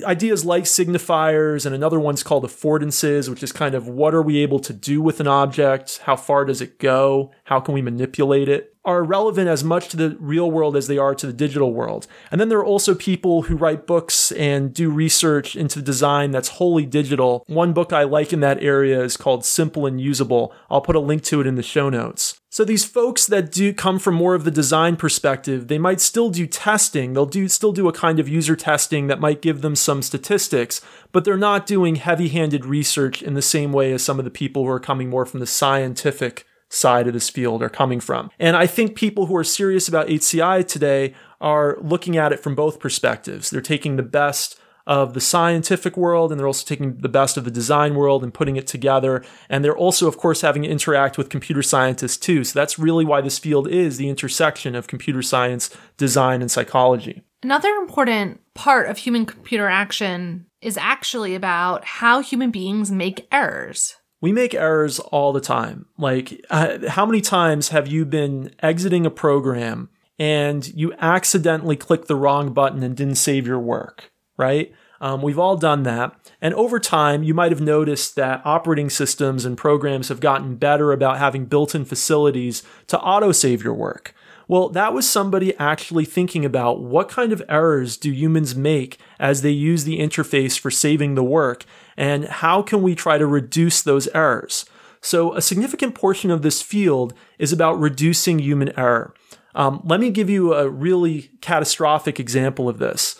ideas 0.05 0.45
like 0.45 0.63
signifiers 0.63 1.65
and 1.65 1.75
another 1.75 1.99
one's 1.99 2.23
called 2.23 2.43
affordances, 2.43 3.29
which 3.29 3.43
is 3.43 3.51
kind 3.51 3.75
of 3.75 3.87
what 3.87 4.13
are 4.13 4.21
we 4.21 4.37
able 4.37 4.59
to 4.59 4.73
do 4.73 5.01
with 5.01 5.19
an 5.19 5.27
object? 5.27 5.99
How 6.03 6.15
far 6.15 6.45
does 6.45 6.61
it 6.61 6.79
go? 6.79 7.31
How 7.45 7.59
can 7.59 7.73
we 7.73 7.81
manipulate 7.81 8.49
it? 8.49 8.73
Are 8.83 9.03
relevant 9.03 9.47
as 9.47 9.63
much 9.63 9.89
to 9.89 9.97
the 9.97 10.15
real 10.19 10.51
world 10.51 10.75
as 10.75 10.87
they 10.87 10.97
are 10.97 11.15
to 11.15 11.25
the 11.25 11.33
digital 11.33 11.73
world. 11.73 12.05
And 12.31 12.39
then 12.39 12.49
there 12.49 12.59
are 12.59 12.65
also 12.65 12.93
people 12.93 13.43
who 13.43 13.55
write 13.55 13.87
books 13.87 14.31
and 14.33 14.73
do 14.73 14.91
research 14.91 15.55
into 15.55 15.81
design 15.81 16.31
that's 16.31 16.49
wholly 16.49 16.85
digital. 16.85 17.43
One 17.47 17.73
book 17.73 17.91
I 17.91 18.03
like 18.03 18.31
in 18.31 18.41
that 18.41 18.61
area 18.63 19.01
is 19.01 19.17
called 19.17 19.43
Simple 19.43 19.87
and 19.87 19.99
Usable. 19.99 20.53
I'll 20.69 20.81
put 20.81 20.95
a 20.95 20.99
link 20.99 21.23
to 21.23 21.41
it 21.41 21.47
in 21.47 21.55
the 21.55 21.63
show 21.63 21.89
notes. 21.89 22.39
So 22.55 22.63
these 22.63 22.85
folks 22.85 23.25
that 23.25 23.51
do 23.51 23.73
come 23.73 23.99
from 23.99 24.15
more 24.15 24.33
of 24.33 24.45
the 24.45 24.49
design 24.49 24.95
perspective, 24.95 25.67
they 25.67 25.77
might 25.77 25.99
still 25.99 26.29
do 26.29 26.47
testing. 26.47 27.11
They'll 27.11 27.25
do 27.25 27.49
still 27.49 27.73
do 27.73 27.89
a 27.89 27.91
kind 27.91 28.17
of 28.17 28.29
user 28.29 28.55
testing 28.55 29.07
that 29.07 29.19
might 29.19 29.41
give 29.41 29.61
them 29.61 29.75
some 29.75 30.01
statistics, 30.01 30.79
but 31.11 31.25
they're 31.25 31.35
not 31.35 31.65
doing 31.65 31.95
heavy-handed 31.95 32.63
research 32.63 33.21
in 33.21 33.33
the 33.33 33.41
same 33.41 33.73
way 33.73 33.91
as 33.91 34.03
some 34.03 34.19
of 34.19 34.23
the 34.23 34.31
people 34.31 34.63
who 34.63 34.69
are 34.69 34.79
coming 34.79 35.09
more 35.09 35.25
from 35.25 35.41
the 35.41 35.45
scientific 35.45 36.47
side 36.69 37.07
of 37.07 37.13
this 37.13 37.29
field 37.29 37.61
are 37.61 37.67
coming 37.67 37.99
from. 37.99 38.31
And 38.39 38.55
I 38.55 38.67
think 38.67 38.95
people 38.95 39.25
who 39.25 39.35
are 39.35 39.43
serious 39.43 39.89
about 39.89 40.07
HCI 40.07 40.65
today 40.65 41.13
are 41.41 41.77
looking 41.81 42.15
at 42.15 42.31
it 42.31 42.39
from 42.39 42.55
both 42.55 42.79
perspectives. 42.79 43.49
They're 43.49 43.59
taking 43.59 43.97
the 43.97 44.01
best 44.01 44.57
of 44.87 45.13
the 45.13 45.21
scientific 45.21 45.97
world 45.97 46.31
and 46.31 46.39
they're 46.39 46.47
also 46.47 46.65
taking 46.65 46.97
the 46.97 47.09
best 47.09 47.37
of 47.37 47.43
the 47.43 47.51
design 47.51 47.95
world 47.95 48.23
and 48.23 48.33
putting 48.33 48.55
it 48.55 48.67
together. 48.67 49.23
And 49.49 49.63
they're 49.63 49.77
also, 49.77 50.07
of 50.07 50.17
course, 50.17 50.41
having 50.41 50.63
to 50.63 50.69
interact 50.69 51.17
with 51.17 51.29
computer 51.29 51.63
scientists 51.63 52.17
too. 52.17 52.43
So 52.43 52.57
that's 52.59 52.77
really 52.77 53.05
why 53.05 53.21
this 53.21 53.39
field 53.39 53.67
is 53.67 53.97
the 53.97 54.09
intersection 54.09 54.75
of 54.75 54.87
computer 54.87 55.21
science, 55.21 55.75
design, 55.97 56.41
and 56.41 56.51
psychology. 56.51 57.23
Another 57.41 57.69
important 57.69 58.41
part 58.53 58.89
of 58.89 58.97
human 58.97 59.25
computer 59.25 59.67
action 59.67 60.45
is 60.61 60.77
actually 60.77 61.35
about 61.35 61.85
how 61.85 62.21
human 62.21 62.49
beings 62.51 62.91
make 62.91 63.27
errors. 63.31 63.97
We 64.21 64.31
make 64.31 64.55
errors 64.55 64.99
all 64.99 65.33
the 65.33 65.41
time. 65.41 65.85
Like, 65.97 66.43
uh, 66.49 66.89
how 66.89 67.05
many 67.05 67.21
times 67.21 67.69
have 67.69 67.87
you 67.87 68.05
been 68.05 68.55
exiting 68.59 69.05
a 69.05 69.11
program 69.11 69.89
and 70.17 70.67
you 70.73 70.93
accidentally 70.93 71.75
clicked 71.75 72.07
the 72.07 72.15
wrong 72.15 72.53
button 72.53 72.81
and 72.81 72.95
didn't 72.95 73.15
save 73.15 73.45
your 73.45 73.59
work? 73.59 74.11
Right? 74.37 74.73
Um, 75.01 75.21
we've 75.21 75.39
all 75.39 75.57
done 75.57 75.83
that. 75.83 76.15
And 76.41 76.53
over 76.53 76.79
time, 76.79 77.23
you 77.23 77.33
might 77.33 77.51
have 77.51 77.61
noticed 77.61 78.15
that 78.15 78.41
operating 78.45 78.89
systems 78.89 79.45
and 79.45 79.57
programs 79.57 80.09
have 80.09 80.19
gotten 80.19 80.55
better 80.55 80.91
about 80.91 81.17
having 81.17 81.45
built 81.45 81.75
in 81.75 81.85
facilities 81.85 82.63
to 82.87 82.97
autosave 82.97 83.63
your 83.63 83.73
work. 83.73 84.15
Well, 84.47 84.69
that 84.69 84.93
was 84.93 85.09
somebody 85.09 85.57
actually 85.57 86.05
thinking 86.05 86.45
about 86.45 86.81
what 86.81 87.09
kind 87.09 87.33
of 87.33 87.41
errors 87.49 87.97
do 87.97 88.11
humans 88.11 88.55
make 88.55 88.99
as 89.19 89.41
they 89.41 89.51
use 89.51 89.83
the 89.83 89.99
interface 89.99 90.57
for 90.57 90.69
saving 90.69 91.15
the 91.15 91.23
work, 91.23 91.65
and 91.97 92.25
how 92.25 92.61
can 92.61 92.83
we 92.83 92.93
try 92.93 93.17
to 93.17 93.25
reduce 93.25 93.81
those 93.81 94.07
errors? 94.09 94.65
So, 95.01 95.33
a 95.33 95.41
significant 95.41 95.95
portion 95.95 96.29
of 96.29 96.41
this 96.41 96.61
field 96.61 97.13
is 97.39 97.51
about 97.51 97.79
reducing 97.79 98.39
human 98.39 98.77
error. 98.77 99.15
Um, 99.55 99.81
let 99.83 99.99
me 99.99 100.09
give 100.11 100.29
you 100.29 100.53
a 100.53 100.69
really 100.69 101.31
catastrophic 101.41 102.19
example 102.19 102.67
of 102.67 102.77
this 102.77 103.19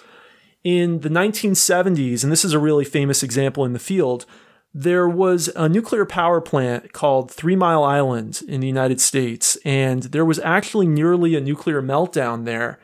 in 0.65 1.01
the 1.01 1.09
1970s, 1.09 2.23
and 2.23 2.31
this 2.31 2.43
is 2.43 2.51
a 2.51 2.59
really 2.59 2.83
famous 2.83 3.21
example 3.21 3.63
in 3.63 3.73
the 3.73 3.79
field, 3.79 4.25
there 4.73 5.07
was 5.07 5.47
a 5.55 5.69
nuclear 5.69 6.05
power 6.05 6.41
plant 6.41 6.91
called 6.91 7.31
Three 7.31 7.55
Mile 7.55 7.83
Island 7.83 8.41
in 8.47 8.61
the 8.61 8.67
United 8.67 8.99
States, 8.99 9.57
and 9.63 10.03
there 10.03 10.25
was 10.25 10.39
actually 10.39 10.87
nearly 10.87 11.35
a 11.35 11.39
nuclear 11.39 11.83
meltdown 11.83 12.45
there. 12.45 12.79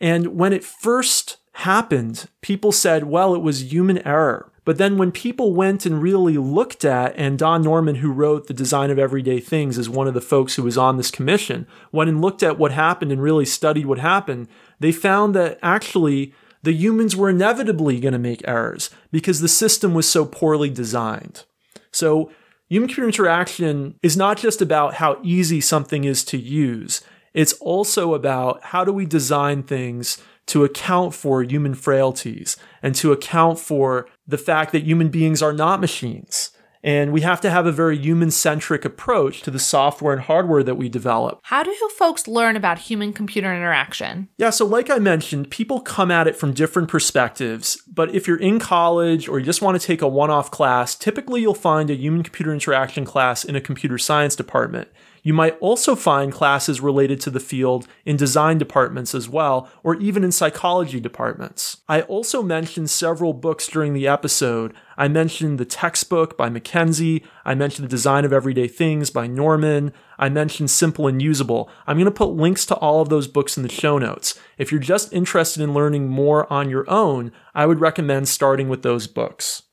And 0.00 0.38
when 0.38 0.54
it 0.54 0.64
first 0.64 1.36
happened, 1.52 2.26
people 2.40 2.72
said, 2.72 3.04
well, 3.04 3.34
it 3.34 3.42
was 3.42 3.70
human 3.70 3.98
error. 3.98 4.50
But 4.64 4.78
then 4.78 4.96
when 4.96 5.12
people 5.12 5.54
went 5.54 5.84
and 5.84 6.02
really 6.02 6.38
looked 6.38 6.86
at, 6.86 7.14
and 7.16 7.38
Don 7.38 7.62
Norman, 7.62 7.96
who 7.96 8.10
wrote 8.10 8.46
The 8.46 8.54
Design 8.54 8.90
of 8.90 8.98
Everyday 8.98 9.40
Things, 9.40 9.76
is 9.76 9.90
one 9.90 10.08
of 10.08 10.14
the 10.14 10.20
folks 10.22 10.56
who 10.56 10.62
was 10.62 10.78
on 10.78 10.96
this 10.96 11.10
commission, 11.10 11.66
went 11.92 12.10
and 12.10 12.22
looked 12.22 12.42
at 12.42 12.58
what 12.58 12.72
happened 12.72 13.12
and 13.12 13.22
really 13.22 13.44
studied 13.44 13.86
what 13.86 13.98
happened, 13.98 14.48
they 14.80 14.90
found 14.90 15.34
that 15.34 15.58
actually 15.62 16.32
the 16.66 16.72
humans 16.72 17.14
were 17.14 17.30
inevitably 17.30 18.00
going 18.00 18.12
to 18.12 18.18
make 18.18 18.42
errors 18.44 18.90
because 19.12 19.38
the 19.38 19.46
system 19.46 19.94
was 19.94 20.10
so 20.10 20.26
poorly 20.26 20.68
designed. 20.68 21.44
So, 21.92 22.32
human 22.68 22.88
computer 22.88 23.06
interaction 23.06 23.94
is 24.02 24.16
not 24.16 24.36
just 24.36 24.60
about 24.60 24.94
how 24.94 25.20
easy 25.22 25.60
something 25.60 26.02
is 26.02 26.24
to 26.24 26.36
use, 26.36 27.02
it's 27.32 27.52
also 27.54 28.14
about 28.14 28.64
how 28.64 28.82
do 28.82 28.92
we 28.92 29.06
design 29.06 29.62
things 29.62 30.20
to 30.46 30.64
account 30.64 31.14
for 31.14 31.44
human 31.44 31.76
frailties 31.76 32.56
and 32.82 32.96
to 32.96 33.12
account 33.12 33.60
for 33.60 34.08
the 34.26 34.38
fact 34.38 34.72
that 34.72 34.82
human 34.82 35.08
beings 35.08 35.40
are 35.40 35.52
not 35.52 35.80
machines 35.80 36.50
and 36.86 37.12
we 37.12 37.22
have 37.22 37.40
to 37.40 37.50
have 37.50 37.66
a 37.66 37.72
very 37.72 37.98
human 37.98 38.30
centric 38.30 38.84
approach 38.84 39.42
to 39.42 39.50
the 39.50 39.58
software 39.58 40.14
and 40.14 40.22
hardware 40.22 40.62
that 40.62 40.76
we 40.76 40.88
develop. 40.88 41.40
How 41.42 41.64
do 41.64 41.74
folks 41.96 42.28
learn 42.28 42.56
about 42.56 42.78
human 42.78 43.12
computer 43.12 43.52
interaction? 43.52 44.28
Yeah, 44.36 44.50
so 44.50 44.64
like 44.64 44.88
I 44.90 44.98
mentioned, 44.98 45.50
people 45.50 45.80
come 45.80 46.10
at 46.10 46.28
it 46.28 46.36
from 46.36 46.52
different 46.52 46.88
perspectives. 46.88 47.82
But 47.88 48.14
if 48.14 48.28
you're 48.28 48.36
in 48.36 48.60
college 48.60 49.28
or 49.28 49.38
you 49.38 49.44
just 49.44 49.62
want 49.62 49.80
to 49.80 49.84
take 49.84 50.02
a 50.02 50.08
one 50.08 50.30
off 50.30 50.50
class, 50.50 50.94
typically 50.94 51.40
you'll 51.40 51.54
find 51.54 51.90
a 51.90 51.96
human 51.96 52.22
computer 52.22 52.52
interaction 52.52 53.04
class 53.04 53.44
in 53.44 53.56
a 53.56 53.60
computer 53.60 53.98
science 53.98 54.36
department. 54.36 54.88
You 55.26 55.34
might 55.34 55.58
also 55.58 55.96
find 55.96 56.30
classes 56.30 56.80
related 56.80 57.20
to 57.22 57.30
the 57.30 57.40
field 57.40 57.88
in 58.04 58.16
design 58.16 58.58
departments 58.58 59.12
as 59.12 59.28
well, 59.28 59.68
or 59.82 59.96
even 59.96 60.22
in 60.22 60.30
psychology 60.30 61.00
departments. 61.00 61.78
I 61.88 62.02
also 62.02 62.44
mentioned 62.44 62.90
several 62.90 63.32
books 63.32 63.66
during 63.66 63.92
the 63.92 64.06
episode. 64.06 64.72
I 64.96 65.08
mentioned 65.08 65.58
the 65.58 65.64
textbook 65.64 66.36
by 66.36 66.48
MacKenzie. 66.48 67.24
I 67.44 67.56
mentioned 67.56 67.86
The 67.86 67.90
Design 67.90 68.24
of 68.24 68.32
Everyday 68.32 68.68
Things 68.68 69.10
by 69.10 69.26
Norman. 69.26 69.92
I 70.16 70.28
mentioned 70.28 70.70
Simple 70.70 71.08
and 71.08 71.20
Usable. 71.20 71.68
I'm 71.88 71.96
going 71.96 72.04
to 72.04 72.12
put 72.12 72.26
links 72.26 72.64
to 72.66 72.76
all 72.76 73.00
of 73.00 73.08
those 73.08 73.26
books 73.26 73.56
in 73.56 73.64
the 73.64 73.68
show 73.68 73.98
notes. 73.98 74.38
If 74.58 74.70
you're 74.70 74.80
just 74.80 75.12
interested 75.12 75.60
in 75.60 75.74
learning 75.74 76.06
more 76.06 76.50
on 76.52 76.70
your 76.70 76.88
own, 76.88 77.32
I 77.52 77.66
would 77.66 77.80
recommend 77.80 78.28
starting 78.28 78.68
with 78.68 78.84
those 78.84 79.08
books. 79.08 79.64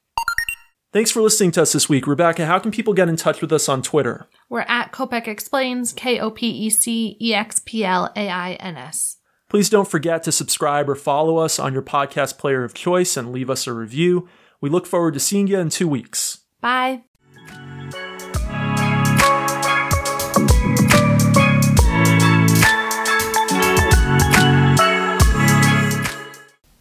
Thanks 0.93 1.10
for 1.10 1.23
listening 1.23 1.49
to 1.53 1.63
us 1.63 1.73
this 1.73 1.89
week. 1.89 2.06
Rebecca, 2.06 2.45
how 2.45 2.60
can 2.60 2.69
people 2.69 2.93
get 2.93 3.10
in 3.10 3.15
touch 3.15 3.41
with 3.41 3.51
us 3.51 3.67
on 3.67 3.82
Twitter? 3.82 4.27
We're 4.47 4.60
at 4.67 4.91
Kopec 4.91 5.27
Explains, 5.27 5.91
K 5.91 6.19
O 6.19 6.29
P 6.29 6.47
E 6.47 6.69
C 6.69 7.17
E 7.19 7.34
X 7.34 7.60
P 7.65 7.84
L 7.84 8.13
A 8.15 8.29
I 8.29 8.53
N 8.53 8.77
S. 8.77 9.17
Please 9.49 9.71
don't 9.71 9.88
forget 9.88 10.21
to 10.23 10.32
subscribe 10.32 10.88
or 10.88 10.93
follow 10.93 11.38
us 11.38 11.58
on 11.58 11.73
your 11.73 11.82
podcast 11.82 12.38
player 12.38 12.63
of 12.63 12.75
choice 12.75 13.17
and 13.17 13.32
leave 13.32 13.49
us 13.49 13.65
a 13.65 13.73
review. 13.73 14.29
We 14.62 14.69
look 14.69 14.86
forward 14.86 15.15
to 15.15 15.19
seeing 15.19 15.47
you 15.47 15.58
in 15.58 15.69
two 15.69 15.88
weeks. 15.88 16.45
Bye. 16.62 17.06